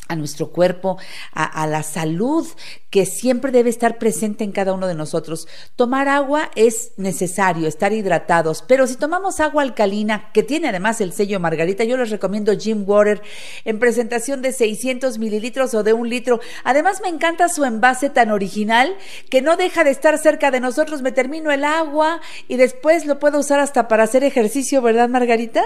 a 0.07 0.15
nuestro 0.15 0.51
cuerpo, 0.51 0.97
a, 1.33 1.67
la 1.67 1.83
salud 1.83 2.47
que 2.89 3.05
siempre 3.05 3.51
debe 3.51 3.69
estar 3.69 3.97
presente 3.97 4.43
en 4.43 4.51
cada 4.51 4.73
uno 4.73 4.87
de 4.87 4.95
nosotros. 4.95 5.47
Tomar 5.75 6.07
agua 6.07 6.49
es 6.55 6.91
necesario, 6.97 7.67
estar 7.67 7.93
hidratados, 7.93 8.63
pero 8.67 8.87
si 8.87 8.95
tomamos 8.95 9.39
agua 9.39 9.63
alcalina, 9.63 10.31
que 10.33 10.43
tiene 10.43 10.69
además 10.69 11.01
el 11.01 11.13
sello 11.13 11.39
Margarita, 11.39 11.83
yo 11.83 11.97
les 11.97 12.09
recomiendo 12.09 12.57
Jim 12.57 12.83
Water 12.87 13.21
en 13.65 13.79
presentación 13.79 14.41
de 14.41 14.53
600 14.53 15.17
mililitros 15.19 15.73
o 15.73 15.83
de 15.83 15.93
un 15.93 16.09
litro. 16.09 16.39
Además 16.63 17.01
me 17.01 17.09
encanta 17.09 17.49
su 17.49 17.65
envase 17.65 18.09
tan 18.09 18.31
original 18.31 18.95
que 19.29 19.41
no 19.41 19.57
deja 19.57 19.83
de 19.83 19.91
estar 19.91 20.17
cerca 20.17 20.51
de 20.51 20.59
nosotros. 20.59 21.01
Me 21.01 21.11
termino 21.11 21.51
el 21.51 21.63
agua 21.63 22.21
y 22.47 22.57
después 22.57 23.05
lo 23.05 23.19
puedo 23.19 23.39
usar 23.39 23.59
hasta 23.59 23.87
para 23.87 24.03
hacer 24.03 24.23
ejercicio, 24.23 24.81
¿verdad 24.81 25.09
Margarita? 25.09 25.63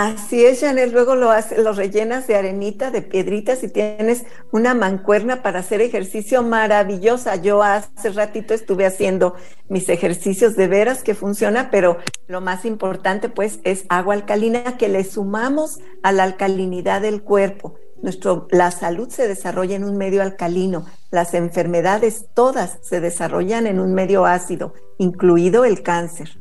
Así 0.00 0.44
es, 0.46 0.60
Janet. 0.60 0.92
Luego 0.92 1.16
lo, 1.16 1.32
lo 1.56 1.72
rellenas 1.72 2.28
de 2.28 2.36
arenita, 2.36 2.92
de 2.92 3.02
piedritas 3.02 3.64
y 3.64 3.68
tienes 3.68 4.26
una 4.52 4.72
mancuerna 4.72 5.42
para 5.42 5.58
hacer 5.58 5.80
ejercicio 5.80 6.44
maravillosa. 6.44 7.34
Yo 7.34 7.64
hace 7.64 8.10
ratito 8.10 8.54
estuve 8.54 8.86
haciendo 8.86 9.34
mis 9.68 9.88
ejercicios 9.88 10.54
de 10.54 10.68
veras 10.68 11.02
que 11.02 11.16
funciona, 11.16 11.72
pero 11.72 11.98
lo 12.28 12.40
más 12.40 12.64
importante 12.64 13.28
pues 13.28 13.58
es 13.64 13.86
agua 13.88 14.14
alcalina 14.14 14.76
que 14.76 14.88
le 14.88 15.02
sumamos 15.02 15.80
a 16.04 16.12
la 16.12 16.22
alcalinidad 16.22 17.02
del 17.02 17.24
cuerpo. 17.24 17.74
Nuestro, 18.00 18.46
la 18.52 18.70
salud 18.70 19.08
se 19.10 19.26
desarrolla 19.26 19.74
en 19.74 19.82
un 19.82 19.96
medio 19.96 20.22
alcalino, 20.22 20.86
las 21.10 21.34
enfermedades 21.34 22.26
todas 22.34 22.78
se 22.82 23.00
desarrollan 23.00 23.66
en 23.66 23.80
un 23.80 23.94
medio 23.94 24.26
ácido, 24.26 24.74
incluido 24.98 25.64
el 25.64 25.82
cáncer. 25.82 26.38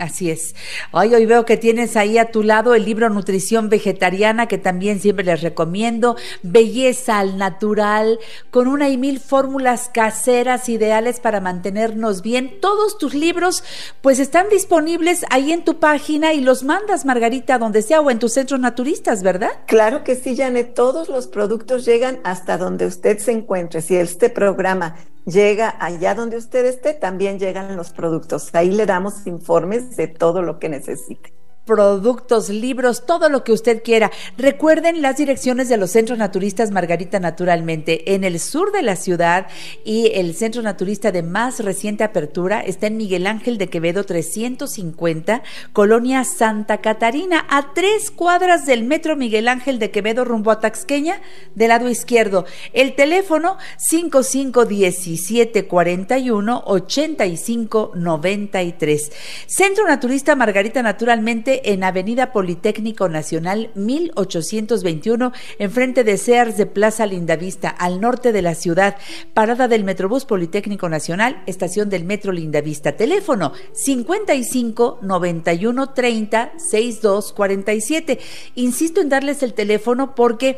Así 0.00 0.30
es. 0.30 0.54
Hoy, 0.92 1.14
hoy 1.14 1.26
veo 1.26 1.44
que 1.44 1.58
tienes 1.58 1.94
ahí 1.94 2.16
a 2.16 2.30
tu 2.30 2.42
lado 2.42 2.74
el 2.74 2.86
libro 2.86 3.10
Nutrición 3.10 3.68
Vegetariana, 3.68 4.46
que 4.46 4.56
también 4.56 4.98
siempre 4.98 5.26
les 5.26 5.42
recomiendo. 5.42 6.16
Belleza 6.42 7.18
al 7.18 7.36
natural, 7.36 8.18
con 8.50 8.66
una 8.66 8.88
y 8.88 8.96
mil 8.96 9.20
fórmulas 9.20 9.90
caseras 9.92 10.70
ideales 10.70 11.20
para 11.20 11.42
mantenernos 11.42 12.22
bien. 12.22 12.60
Todos 12.62 12.96
tus 12.96 13.12
libros, 13.12 13.62
pues 14.00 14.20
están 14.20 14.48
disponibles 14.48 15.26
ahí 15.28 15.52
en 15.52 15.66
tu 15.66 15.78
página 15.78 16.32
y 16.32 16.40
los 16.40 16.64
mandas, 16.64 17.04
Margarita, 17.04 17.58
donde 17.58 17.82
sea 17.82 18.00
o 18.00 18.10
en 18.10 18.18
tus 18.18 18.32
centros 18.32 18.58
naturistas, 18.58 19.22
¿verdad? 19.22 19.50
Claro 19.66 20.02
que 20.02 20.16
sí, 20.16 20.34
Janet. 20.34 20.72
Todos 20.72 21.10
los 21.10 21.26
productos 21.26 21.84
llegan 21.84 22.20
hasta 22.24 22.56
donde 22.56 22.86
usted 22.86 23.18
se 23.18 23.32
encuentre. 23.32 23.82
Si 23.82 23.96
este 23.96 24.30
programa 24.30 24.96
llega 25.24 25.76
allá 25.80 26.14
donde 26.14 26.36
usted 26.36 26.64
esté, 26.66 26.94
también 26.94 27.38
llegan 27.38 27.76
los 27.76 27.92
productos. 27.92 28.50
Ahí 28.54 28.70
le 28.70 28.86
damos 28.86 29.26
informes 29.26 29.96
de 29.96 30.08
todo 30.08 30.42
lo 30.42 30.58
que 30.58 30.68
necesite 30.68 31.39
productos, 31.64 32.48
libros, 32.48 33.06
todo 33.06 33.28
lo 33.28 33.44
que 33.44 33.52
usted 33.52 33.82
quiera. 33.82 34.10
Recuerden 34.36 35.02
las 35.02 35.16
direcciones 35.16 35.68
de 35.68 35.76
los 35.76 35.90
centros 35.90 36.18
naturistas 36.18 36.70
Margarita 36.70 37.20
Naturalmente. 37.20 38.14
En 38.14 38.24
el 38.24 38.40
sur 38.40 38.72
de 38.72 38.82
la 38.82 38.96
ciudad 38.96 39.46
y 39.84 40.10
el 40.14 40.34
centro 40.34 40.62
naturista 40.62 41.12
de 41.12 41.22
más 41.22 41.60
reciente 41.60 42.02
apertura 42.02 42.60
está 42.60 42.88
en 42.88 42.96
Miguel 42.96 43.26
Ángel 43.26 43.58
de 43.58 43.68
Quevedo 43.68 44.04
350, 44.04 45.42
Colonia 45.72 46.24
Santa 46.24 46.78
Catarina, 46.78 47.46
a 47.48 47.72
tres 47.74 48.10
cuadras 48.10 48.66
del 48.66 48.84
metro 48.84 49.16
Miguel 49.16 49.48
Ángel 49.48 49.78
de 49.78 49.90
Quevedo 49.90 50.24
rumbo 50.24 50.50
a 50.50 50.60
Taxqueña, 50.60 51.20
del 51.54 51.68
lado 51.68 51.88
izquierdo. 51.88 52.46
El 52.72 52.94
teléfono 52.94 53.58
551741 53.78 56.62
8593. 56.66 59.12
Centro 59.46 59.86
Naturista 59.86 60.34
Margarita 60.34 60.82
Naturalmente 60.82 61.49
en 61.50 61.84
Avenida 61.84 62.32
Politécnico 62.32 63.08
Nacional 63.08 63.70
1821, 63.74 65.32
enfrente 65.58 66.04
de 66.04 66.16
Sears 66.16 66.56
de 66.56 66.66
Plaza 66.66 67.06
Lindavista, 67.06 67.68
al 67.68 68.00
norte 68.00 68.32
de 68.32 68.42
la 68.42 68.54
ciudad. 68.54 68.96
Parada 69.34 69.68
del 69.68 69.84
Metrobús 69.84 70.24
Politécnico 70.24 70.88
Nacional, 70.88 71.42
estación 71.46 71.90
del 71.90 72.04
Metro 72.04 72.32
Lindavista. 72.32 72.92
Teléfono 72.92 73.52
55 73.72 74.98
91 75.02 75.92
30 75.92 76.52
62 76.56 77.32
47. 77.32 78.18
Insisto 78.54 79.00
en 79.00 79.08
darles 79.08 79.42
el 79.42 79.54
teléfono 79.54 80.14
porque 80.14 80.50
eh, 80.50 80.56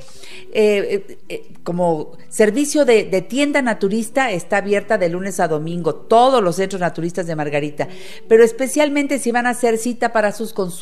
eh, 0.52 1.18
eh, 1.28 1.52
como 1.62 2.12
servicio 2.28 2.84
de, 2.84 3.04
de 3.04 3.22
tienda 3.22 3.62
naturista 3.62 4.30
está 4.30 4.58
abierta 4.58 4.98
de 4.98 5.08
lunes 5.08 5.40
a 5.40 5.48
domingo, 5.48 5.94
todos 5.94 6.42
los 6.42 6.56
centros 6.56 6.80
naturistas 6.80 7.26
de 7.26 7.36
Margarita, 7.36 7.88
pero 8.28 8.44
especialmente 8.44 9.18
si 9.18 9.32
van 9.32 9.46
a 9.46 9.50
hacer 9.50 9.78
cita 9.78 10.12
para 10.12 10.32
sus 10.32 10.52
consultas 10.52 10.81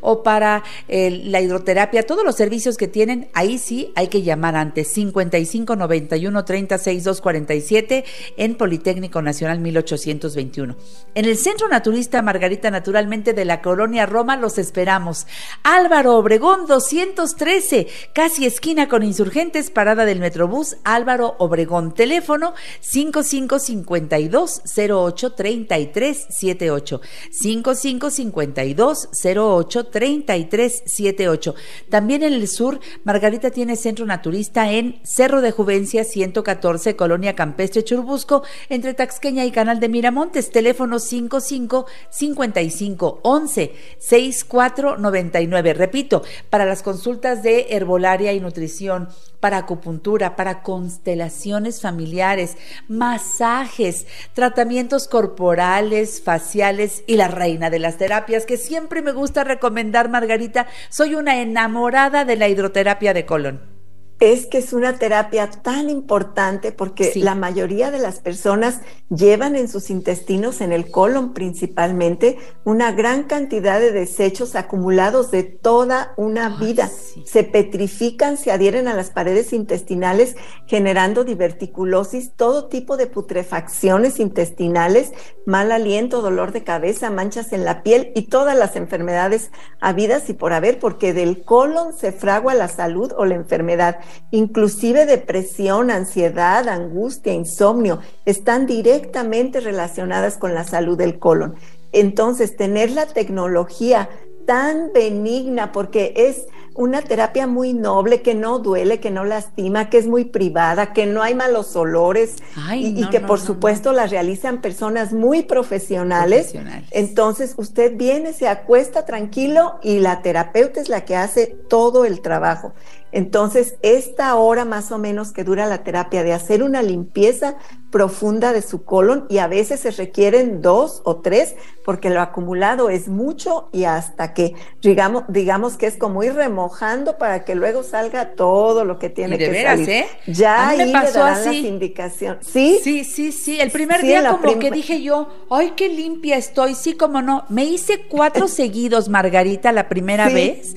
o 0.00 0.22
para 0.22 0.62
eh, 0.88 1.10
la 1.24 1.40
hidroterapia, 1.40 2.06
todos 2.06 2.24
los 2.24 2.36
servicios 2.36 2.76
que 2.76 2.88
tienen, 2.88 3.28
ahí 3.32 3.58
sí 3.58 3.92
hay 3.94 4.08
que 4.08 4.22
llamar 4.22 4.56
antes 4.56 4.88
55 4.88 5.76
91 5.76 6.44
36 6.44 7.04
247 7.04 8.04
en 8.36 8.54
Politécnico 8.56 9.22
Nacional 9.22 9.60
1821. 9.60 10.76
En 11.14 11.24
el 11.24 11.36
Centro 11.36 11.68
Naturista 11.68 12.22
Margarita 12.22 12.70
Naturalmente 12.70 13.32
de 13.32 13.44
la 13.44 13.62
Colonia 13.62 14.06
Roma 14.06 14.36
los 14.36 14.58
esperamos. 14.58 15.26
Álvaro 15.62 16.16
Obregón 16.16 16.66
213, 16.66 17.86
casi 18.12 18.46
esquina 18.46 18.88
con 18.88 19.02
insurgentes, 19.02 19.70
parada 19.70 20.04
del 20.04 20.20
Metrobús 20.20 20.76
Álvaro 20.84 21.36
Obregón. 21.38 21.94
Teléfono 21.94 22.54
5552 22.80 24.62
08 24.76 25.32
33 25.32 26.26
78 26.30 27.00
5552 27.30 29.08
08 29.22 29.86
3378. 29.86 31.54
También 31.88 32.22
en 32.22 32.32
el 32.32 32.48
sur, 32.48 32.80
Margarita 33.04 33.50
tiene 33.50 33.76
centro 33.76 34.06
naturista 34.06 34.70
en 34.72 35.00
Cerro 35.04 35.40
de 35.40 35.50
Juvencia 35.50 36.04
114, 36.04 36.96
Colonia 36.96 37.34
Campestre 37.34 37.84
Churbusco, 37.84 38.42
entre 38.68 38.94
Taxqueña 38.94 39.44
y 39.44 39.50
Canal 39.50 39.80
de 39.80 39.88
Miramontes, 39.88 40.50
teléfono 40.50 40.98
55 40.98 41.86
55 42.10 43.20
11 43.22 43.74
64 43.98 44.96
99. 44.98 45.74
Repito, 45.74 46.22
para 46.50 46.64
las 46.64 46.82
consultas 46.82 47.42
de 47.42 47.66
herbolaria 47.70 48.32
y 48.32 48.40
nutrición, 48.40 49.08
para 49.44 49.58
acupuntura, 49.58 50.36
para 50.36 50.62
constelaciones 50.62 51.82
familiares, 51.82 52.56
masajes, 52.88 54.06
tratamientos 54.32 55.06
corporales, 55.06 56.22
faciales 56.22 57.04
y 57.06 57.18
la 57.18 57.28
reina 57.28 57.68
de 57.68 57.78
las 57.78 57.98
terapias 57.98 58.46
que 58.46 58.56
siempre 58.56 59.02
me 59.02 59.12
gusta 59.12 59.44
recomendar, 59.44 60.08
Margarita. 60.08 60.66
Soy 60.88 61.14
una 61.14 61.42
enamorada 61.42 62.24
de 62.24 62.36
la 62.36 62.48
hidroterapia 62.48 63.12
de 63.12 63.26
colon 63.26 63.73
es 64.20 64.46
que 64.46 64.58
es 64.58 64.72
una 64.72 64.98
terapia 64.98 65.50
tan 65.50 65.90
importante 65.90 66.72
porque 66.72 67.12
la 67.16 67.34
mayoría 67.34 67.90
de 67.90 67.98
las 67.98 68.20
personas 68.20 68.80
llevan 69.10 69.56
en 69.56 69.68
sus 69.68 69.90
intestinos, 69.90 70.60
en 70.60 70.72
el 70.72 70.90
colon 70.90 71.34
principalmente, 71.34 72.38
una 72.64 72.92
gran 72.92 73.24
cantidad 73.24 73.80
de 73.80 73.92
desechos 73.92 74.54
acumulados 74.54 75.30
de 75.30 75.42
toda 75.42 76.14
una 76.16 76.58
vida. 76.58 76.90
Se 77.24 77.42
petrifican, 77.42 78.36
se 78.36 78.52
adhieren 78.52 78.88
a 78.88 78.94
las 78.94 79.10
paredes 79.10 79.52
intestinales, 79.52 80.36
generando 80.66 81.24
diverticulosis, 81.24 82.32
todo 82.36 82.68
tipo 82.68 82.96
de 82.96 83.06
putrefacciones 83.06 84.20
intestinales, 84.20 85.12
mal 85.44 85.72
aliento, 85.72 86.22
dolor 86.22 86.52
de 86.52 86.64
cabeza, 86.64 87.10
manchas 87.10 87.52
en 87.52 87.64
la 87.64 87.82
piel 87.82 88.12
y 88.14 88.22
todas 88.28 88.56
las 88.56 88.76
enfermedades 88.76 89.50
habidas 89.80 90.28
y 90.30 90.34
por 90.34 90.52
haber, 90.52 90.78
porque 90.78 91.12
del 91.12 91.44
colon 91.44 91.92
se 91.92 92.12
fragua 92.12 92.54
la 92.54 92.68
salud 92.68 93.12
o 93.16 93.24
la 93.24 93.34
enfermedad 93.34 93.98
inclusive 94.30 95.06
depresión, 95.06 95.90
ansiedad, 95.90 96.68
angustia, 96.68 97.32
insomnio, 97.32 98.00
están 98.24 98.66
directamente 98.66 99.60
relacionadas 99.60 100.36
con 100.36 100.54
la 100.54 100.64
salud 100.64 100.96
del 100.98 101.18
colon. 101.18 101.54
Entonces, 101.92 102.56
tener 102.56 102.90
la 102.90 103.06
tecnología 103.06 104.08
tan 104.46 104.92
benigna, 104.92 105.72
porque 105.72 106.12
es 106.16 106.46
una 106.74 107.02
terapia 107.02 107.46
muy 107.46 107.72
noble, 107.72 108.22
que 108.22 108.34
no 108.34 108.58
duele, 108.58 109.00
que 109.00 109.10
no 109.10 109.24
lastima, 109.24 109.90
que 109.90 109.98
es 109.98 110.06
muy 110.06 110.24
privada, 110.24 110.92
que 110.92 111.06
no 111.06 111.22
hay 111.22 111.34
malos 111.34 111.76
olores 111.76 112.36
y, 112.74 113.08
que 113.10 113.20
por 113.20 113.40
supuesto 113.40 113.92
la 113.92 114.06
realizan 114.06 114.60
personas 114.60 115.12
muy 115.12 115.42
profesionales. 115.42 116.52
profesionales. 116.52 116.88
Entonces 116.90 117.54
usted 117.56 117.96
viene, 117.96 118.32
se 118.32 118.48
acuesta 118.48 119.04
tranquilo 119.04 119.78
y 119.82 120.00
la 120.00 120.22
terapeuta 120.22 120.80
es 120.80 120.88
la 120.88 121.04
que 121.04 121.16
hace 121.16 121.46
todo 121.68 122.04
el 122.04 122.20
trabajo. 122.20 122.74
Entonces, 123.14 123.76
esta 123.82 124.34
hora 124.34 124.64
más 124.64 124.90
o 124.90 124.98
menos 124.98 125.30
que 125.30 125.44
dura 125.44 125.66
la 125.66 125.84
terapia 125.84 126.24
de 126.24 126.32
hacer 126.32 126.64
una 126.64 126.82
limpieza 126.82 127.54
profunda 127.92 128.52
de 128.52 128.60
su 128.60 128.82
colon 128.82 129.26
y 129.28 129.38
a 129.38 129.46
veces 129.46 129.78
se 129.78 129.92
requieren 129.92 130.60
dos 130.62 131.00
o 131.04 131.20
tres 131.20 131.54
porque 131.84 132.10
lo 132.10 132.20
acumulado 132.20 132.90
es 132.90 133.06
mucho 133.06 133.68
y 133.70 133.84
hasta 133.84 134.34
que 134.34 134.54
digamos, 134.82 135.22
digamos 135.28 135.76
que 135.76 135.86
es 135.86 135.96
como 135.96 136.24
ir 136.24 136.34
remojando 136.64 137.18
para 137.18 137.44
que 137.44 137.54
luego 137.54 137.82
salga 137.82 138.30
todo 138.30 138.84
lo 138.84 138.98
que 138.98 139.10
tiene 139.10 139.36
que 139.38 139.62
salir. 139.62 139.90
¿eh? 139.90 140.06
Ya 140.26 140.68
ahí 140.68 140.92
pasó 140.92 141.24
le 141.24 141.30
así. 141.30 141.46
las 141.46 141.54
indicaciones. 141.56 142.46
Sí, 142.46 142.80
sí, 142.82 143.04
sí, 143.04 143.32
sí. 143.32 143.60
El 143.60 143.70
primer 143.70 144.02
día 144.02 144.28
como 144.28 144.58
que 144.58 144.70
dije 144.70 145.02
yo, 145.02 145.28
ay, 145.50 145.72
qué 145.76 145.88
limpia 145.88 146.36
estoy. 146.36 146.74
Sí, 146.74 146.94
como 146.94 147.22
no. 147.22 147.44
Me 147.48 147.64
hice 147.64 148.02
cuatro 148.08 148.48
seguidos, 148.48 149.08
Margarita, 149.08 149.72
la 149.72 149.88
primera 149.88 150.28
vez 150.28 150.74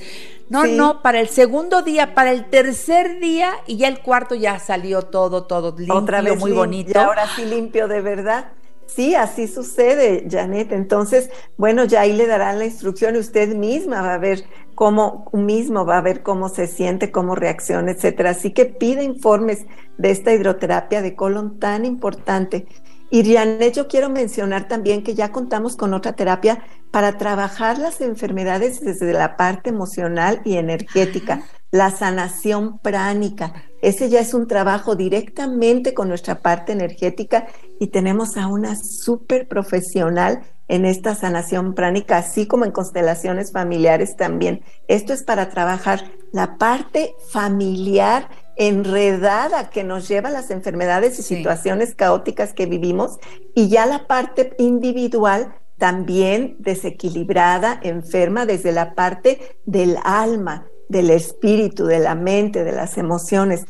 No, 0.49 0.65
no, 0.65 1.01
para 1.01 1.19
el 1.19 1.29
segundo 1.29 1.81
día, 1.81 2.13
para 2.13 2.31
el 2.31 2.45
tercer 2.45 3.19
día 3.19 3.53
y 3.65 3.77
ya 3.77 3.87
el 3.87 3.99
cuarto 3.99 4.35
ya 4.35 4.59
salió 4.59 5.03
todo, 5.03 5.43
todo 5.43 5.75
limpio, 5.77 5.95
Otra 5.95 6.21
vez 6.21 6.37
muy 6.39 6.51
bonito. 6.51 6.91
Y 6.95 6.97
ahora 6.97 7.27
sí 7.35 7.45
limpio 7.45 7.87
de 7.87 8.01
verdad. 8.01 8.51
Sí, 8.87 9.15
así 9.15 9.47
sucede, 9.47 10.25
Janet. 10.29 10.71
Entonces, 10.71 11.29
bueno, 11.57 11.83
ya 11.83 12.01
ahí 12.01 12.13
le 12.13 12.25
darán 12.25 12.57
la 12.57 12.65
instrucción 12.65 13.17
usted 13.17 13.53
misma 13.53 14.01
va 14.01 14.13
a 14.13 14.17
ver 14.17 14.45
cómo 14.77 15.27
mismo 15.33 15.85
va 15.85 15.97
a 15.97 16.01
ver 16.01 16.21
cómo 16.21 16.49
se 16.49 16.67
siente, 16.67 17.11
cómo 17.11 17.33
reacciona, 17.33 17.93
etcétera. 17.93 18.29
Así 18.29 18.51
que 18.51 18.65
pide 18.65 19.03
informes 19.03 19.65
de 19.97 20.11
esta 20.11 20.31
hidroterapia 20.31 21.01
de 21.01 21.15
colon 21.15 21.57
tan 21.57 21.83
importante. 21.83 22.67
Y 23.09 23.23
Janet, 23.33 23.73
yo 23.73 23.87
quiero 23.87 24.11
mencionar 24.11 24.67
también 24.67 25.01
que 25.03 25.15
ya 25.15 25.31
contamos 25.31 25.75
con 25.77 25.95
otra 25.95 26.13
terapia 26.13 26.63
para 26.91 27.17
trabajar 27.17 27.79
las 27.79 28.01
enfermedades 28.01 28.79
desde 28.79 29.13
la 29.13 29.35
parte 29.35 29.71
emocional 29.71 30.41
y 30.45 30.57
energética 30.57 31.43
la 31.71 31.89
sanación 31.89 32.79
pránica. 32.79 33.53
Ese 33.81 34.09
ya 34.09 34.19
es 34.19 34.33
un 34.33 34.47
trabajo 34.47 34.95
directamente 34.95 35.95
con 35.95 36.07
nuestra 36.07 36.41
parte 36.41 36.71
energética 36.71 37.47
y 37.79 37.87
tenemos 37.87 38.37
a 38.37 38.47
una 38.47 38.75
súper 38.75 39.47
profesional 39.47 40.43
en 40.67 40.85
esta 40.85 41.15
sanación 41.15 41.73
pránica, 41.73 42.17
así 42.17 42.45
como 42.47 42.65
en 42.65 42.71
constelaciones 42.71 43.51
familiares 43.51 44.15
también. 44.15 44.61
Esto 44.87 45.13
es 45.13 45.23
para 45.23 45.49
trabajar 45.49 46.03
la 46.31 46.57
parte 46.57 47.15
familiar 47.29 48.29
enredada 48.57 49.69
que 49.69 49.83
nos 49.83 50.07
lleva 50.07 50.29
a 50.29 50.33
las 50.33 50.51
enfermedades 50.51 51.19
y 51.19 51.23
situaciones 51.23 51.95
caóticas 51.95 52.53
que 52.53 52.65
vivimos 52.65 53.19
y 53.55 53.69
ya 53.69 53.85
la 53.85 54.07
parte 54.07 54.55
individual 54.57 55.53
también 55.77 56.55
desequilibrada, 56.59 57.79
enferma 57.83 58.45
desde 58.45 58.71
la 58.71 58.95
parte 58.95 59.39
del 59.65 59.97
alma 60.03 60.65
del 60.89 61.09
espíritu, 61.09 61.85
de 61.85 61.99
la 61.99 62.15
mente, 62.15 62.63
de 62.63 62.71
las 62.71 62.97
emociones. 62.97 63.65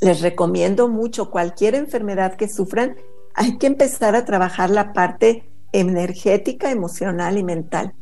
Les 0.00 0.20
recomiendo 0.20 0.88
mucho 0.88 1.30
cualquier 1.30 1.74
enfermedad 1.74 2.36
que 2.36 2.48
sufran, 2.48 2.96
hay 3.34 3.58
que 3.58 3.66
empezar 3.66 4.14
a 4.14 4.24
trabajar 4.24 4.70
la 4.70 4.92
parte 4.92 5.47
energética, 5.72 6.70
emocional 6.70 7.38
y 7.38 7.44
mental. 7.44 7.94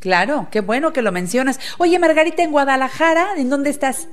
Claro, 0.00 0.48
qué 0.50 0.60
bueno 0.60 0.92
que 0.92 1.02
lo 1.02 1.12
mencionas. 1.12 1.58
Oye, 1.78 1.98
Margarita, 1.98 2.42
en 2.42 2.52
Guadalajara, 2.52 3.28
¿en 3.36 3.50
dónde 3.50 3.70
estás? 3.70 4.08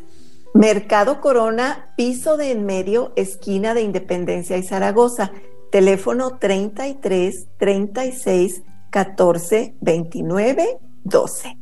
Mercado 0.53 1.19
Corona, 1.19 1.93
piso 1.97 2.38
de 2.38 2.51
en 2.51 2.65
medio, 2.65 3.12
esquina 3.15 3.73
de 3.73 3.82
Independencia 3.82 4.58
y 4.58 4.63
Zaragoza. 4.63 5.32
Teléfono 5.71 6.38
33 6.38 7.47
36 7.58 8.62
14 8.91 9.75
29 9.82 10.77
12. 11.03 11.58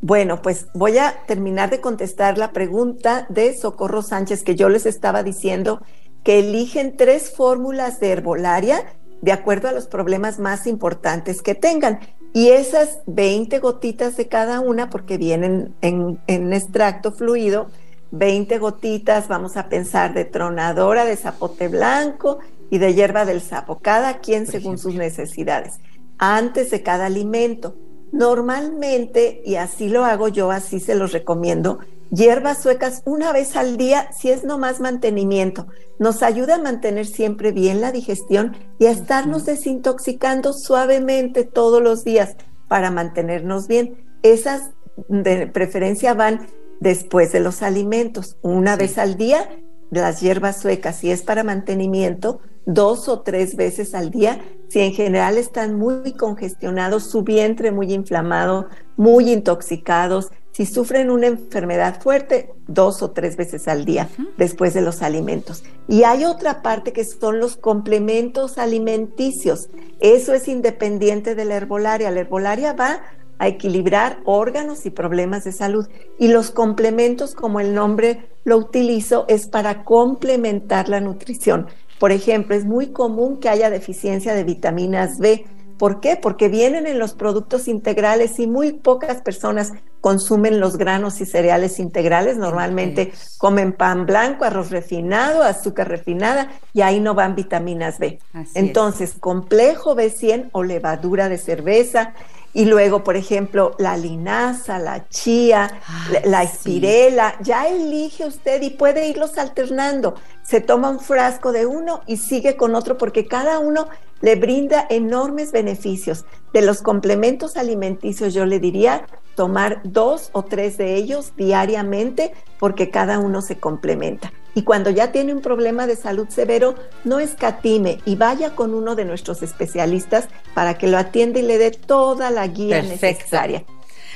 Bueno, 0.00 0.40
pues 0.40 0.68
voy 0.74 0.98
a 0.98 1.24
terminar 1.26 1.68
de 1.68 1.80
contestar 1.80 2.38
la 2.38 2.52
pregunta 2.52 3.26
de 3.28 3.54
Socorro 3.56 4.02
Sánchez 4.02 4.42
que 4.42 4.54
yo 4.54 4.68
les 4.68 4.86
estaba 4.86 5.22
diciendo 5.22 5.82
que 6.24 6.38
eligen 6.38 6.96
tres 6.96 7.34
fórmulas 7.34 8.00
de 8.00 8.10
herbolaria 8.12 8.84
de 9.26 9.32
acuerdo 9.32 9.66
a 9.66 9.72
los 9.72 9.88
problemas 9.88 10.38
más 10.38 10.68
importantes 10.68 11.42
que 11.42 11.56
tengan. 11.56 11.98
Y 12.32 12.50
esas 12.50 13.00
20 13.06 13.58
gotitas 13.58 14.16
de 14.16 14.28
cada 14.28 14.60
una, 14.60 14.88
porque 14.88 15.18
vienen 15.18 15.74
en, 15.80 16.20
en 16.28 16.52
extracto 16.52 17.10
fluido, 17.10 17.66
20 18.12 18.56
gotitas, 18.58 19.26
vamos 19.26 19.56
a 19.56 19.68
pensar 19.68 20.14
de 20.14 20.26
tronadora, 20.26 21.04
de 21.04 21.16
zapote 21.16 21.66
blanco 21.66 22.38
y 22.70 22.78
de 22.78 22.94
hierba 22.94 23.24
del 23.24 23.40
sapo, 23.40 23.80
cada 23.80 24.20
quien 24.20 24.46
según 24.46 24.78
sus 24.78 24.94
necesidades, 24.94 25.80
antes 26.18 26.70
de 26.70 26.84
cada 26.84 27.06
alimento. 27.06 27.74
Normalmente, 28.12 29.42
y 29.44 29.56
así 29.56 29.88
lo 29.88 30.04
hago 30.04 30.28
yo, 30.28 30.52
así 30.52 30.78
se 30.78 30.94
los 30.94 31.10
recomiendo, 31.10 31.80
hierbas 32.10 32.62
suecas 32.62 33.02
una 33.04 33.32
vez 33.32 33.56
al 33.56 33.76
día 33.76 34.10
si 34.12 34.30
es 34.30 34.44
no 34.44 34.58
más 34.58 34.80
mantenimiento. 34.80 35.66
Nos 35.98 36.22
ayuda 36.22 36.56
a 36.56 36.62
mantener 36.62 37.06
siempre 37.06 37.52
bien 37.52 37.80
la 37.80 37.92
digestión 37.92 38.56
y 38.78 38.86
a 38.86 38.90
estarnos 38.90 39.44
desintoxicando 39.46 40.52
suavemente 40.52 41.44
todos 41.44 41.82
los 41.82 42.04
días 42.04 42.36
para 42.68 42.90
mantenernos 42.90 43.68
bien. 43.68 44.06
Esas 44.22 44.70
de 45.08 45.46
preferencia 45.46 46.14
van 46.14 46.46
después 46.80 47.32
de 47.32 47.40
los 47.40 47.62
alimentos, 47.62 48.36
una 48.42 48.76
vez 48.76 48.98
al 48.98 49.16
día, 49.16 49.48
las 49.90 50.20
hierbas 50.20 50.60
suecas, 50.60 50.96
si 50.96 51.10
es 51.10 51.22
para 51.22 51.44
mantenimiento, 51.44 52.40
dos 52.66 53.08
o 53.08 53.20
tres 53.20 53.56
veces 53.56 53.94
al 53.94 54.10
día, 54.10 54.40
si 54.68 54.80
en 54.80 54.92
general 54.92 55.38
están 55.38 55.78
muy 55.78 56.12
congestionados, 56.12 57.04
su 57.04 57.22
vientre 57.22 57.70
muy 57.70 57.92
inflamado, 57.92 58.68
muy 58.96 59.30
intoxicados, 59.32 60.30
si 60.56 60.64
sufren 60.64 61.10
una 61.10 61.26
enfermedad 61.26 62.00
fuerte, 62.00 62.48
dos 62.66 63.02
o 63.02 63.10
tres 63.10 63.36
veces 63.36 63.68
al 63.68 63.84
día 63.84 64.08
después 64.38 64.72
de 64.72 64.80
los 64.80 65.02
alimentos. 65.02 65.64
Y 65.86 66.04
hay 66.04 66.24
otra 66.24 66.62
parte 66.62 66.94
que 66.94 67.04
son 67.04 67.40
los 67.40 67.58
complementos 67.58 68.56
alimenticios. 68.56 69.68
Eso 70.00 70.32
es 70.32 70.48
independiente 70.48 71.34
de 71.34 71.44
la 71.44 71.56
herbolaria. 71.56 72.10
La 72.10 72.20
herbolaria 72.20 72.72
va 72.72 73.02
a 73.38 73.48
equilibrar 73.48 74.20
órganos 74.24 74.86
y 74.86 74.90
problemas 74.90 75.44
de 75.44 75.52
salud. 75.52 75.88
Y 76.18 76.28
los 76.28 76.52
complementos, 76.52 77.34
como 77.34 77.60
el 77.60 77.74
nombre 77.74 78.26
lo 78.44 78.56
utilizo, 78.56 79.26
es 79.28 79.48
para 79.48 79.84
complementar 79.84 80.88
la 80.88 81.00
nutrición. 81.00 81.66
Por 81.98 82.12
ejemplo, 82.12 82.54
es 82.54 82.64
muy 82.64 82.92
común 82.92 83.40
que 83.40 83.50
haya 83.50 83.68
deficiencia 83.68 84.32
de 84.32 84.44
vitaminas 84.44 85.18
B. 85.18 85.44
¿Por 85.78 86.00
qué? 86.00 86.16
Porque 86.16 86.48
vienen 86.48 86.86
en 86.86 86.98
los 86.98 87.14
productos 87.14 87.68
integrales 87.68 88.38
y 88.38 88.46
muy 88.46 88.72
pocas 88.72 89.20
personas 89.22 89.72
consumen 90.00 90.60
los 90.60 90.76
granos 90.76 91.20
y 91.20 91.26
cereales 91.26 91.78
integrales. 91.78 92.36
Normalmente 92.36 93.12
comen 93.38 93.72
pan 93.72 94.06
blanco, 94.06 94.44
arroz 94.44 94.70
refinado, 94.70 95.42
azúcar 95.42 95.88
refinada 95.88 96.52
y 96.72 96.82
ahí 96.82 97.00
no 97.00 97.14
van 97.14 97.34
vitaminas 97.34 97.98
B. 97.98 98.20
Entonces, 98.54 99.14
complejo 99.18 99.96
B100 99.96 100.50
o 100.52 100.62
levadura 100.62 101.28
de 101.28 101.38
cerveza, 101.38 102.14
y 102.56 102.64
luego, 102.64 103.04
por 103.04 103.16
ejemplo, 103.16 103.74
la 103.78 103.98
linaza, 103.98 104.78
la 104.78 105.10
chía, 105.10 105.82
la, 106.24 106.42
espirela, 106.42 107.36
ya 107.42 107.68
elige 107.68 108.24
usted 108.24 108.62
y 108.62 108.70
puede 108.70 109.08
irlos 109.08 109.36
alternando. 109.36 110.14
Se 110.42 110.62
toma 110.62 110.88
un 110.88 111.00
frasco 111.00 111.52
de 111.52 111.66
uno 111.66 112.00
y 112.06 112.16
sigue 112.16 112.56
con 112.56 112.74
otro 112.74 112.96
porque 112.96 113.26
cada 113.26 113.58
uno 113.58 113.88
le 114.20 114.36
brinda 114.36 114.86
enormes 114.88 115.52
beneficios. 115.52 116.24
De 116.52 116.62
los 116.62 116.82
complementos 116.82 117.56
alimenticios 117.56 118.34
yo 118.34 118.46
le 118.46 118.58
diría 118.60 119.06
tomar 119.34 119.80
dos 119.84 120.30
o 120.32 120.42
tres 120.44 120.78
de 120.78 120.94
ellos 120.94 121.32
diariamente 121.36 122.32
porque 122.58 122.90
cada 122.90 123.18
uno 123.18 123.42
se 123.42 123.58
complementa. 123.58 124.32
Y 124.54 124.62
cuando 124.62 124.88
ya 124.88 125.12
tiene 125.12 125.34
un 125.34 125.42
problema 125.42 125.86
de 125.86 125.96
salud 125.96 126.28
severo, 126.30 126.76
no 127.04 127.20
escatime 127.20 128.00
y 128.06 128.16
vaya 128.16 128.54
con 128.54 128.72
uno 128.72 128.94
de 128.94 129.04
nuestros 129.04 129.42
especialistas 129.42 130.28
para 130.54 130.78
que 130.78 130.86
lo 130.86 130.96
atienda 130.96 131.38
y 131.38 131.42
le 131.42 131.58
dé 131.58 131.70
toda 131.70 132.30
la 132.30 132.46
guía 132.46 132.80
necesaria. 132.80 133.64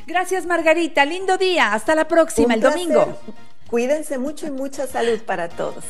Gracias 0.06 0.46
Margarita, 0.46 1.04
lindo 1.04 1.36
día, 1.36 1.74
hasta 1.74 1.94
la 1.94 2.08
próxima, 2.08 2.54
el 2.54 2.60
domingo. 2.60 3.18
Cuídense 3.68 4.18
mucho 4.18 4.46
y 4.46 4.50
mucha 4.50 4.86
salud 4.86 5.20
para 5.26 5.50
todos. 5.50 5.84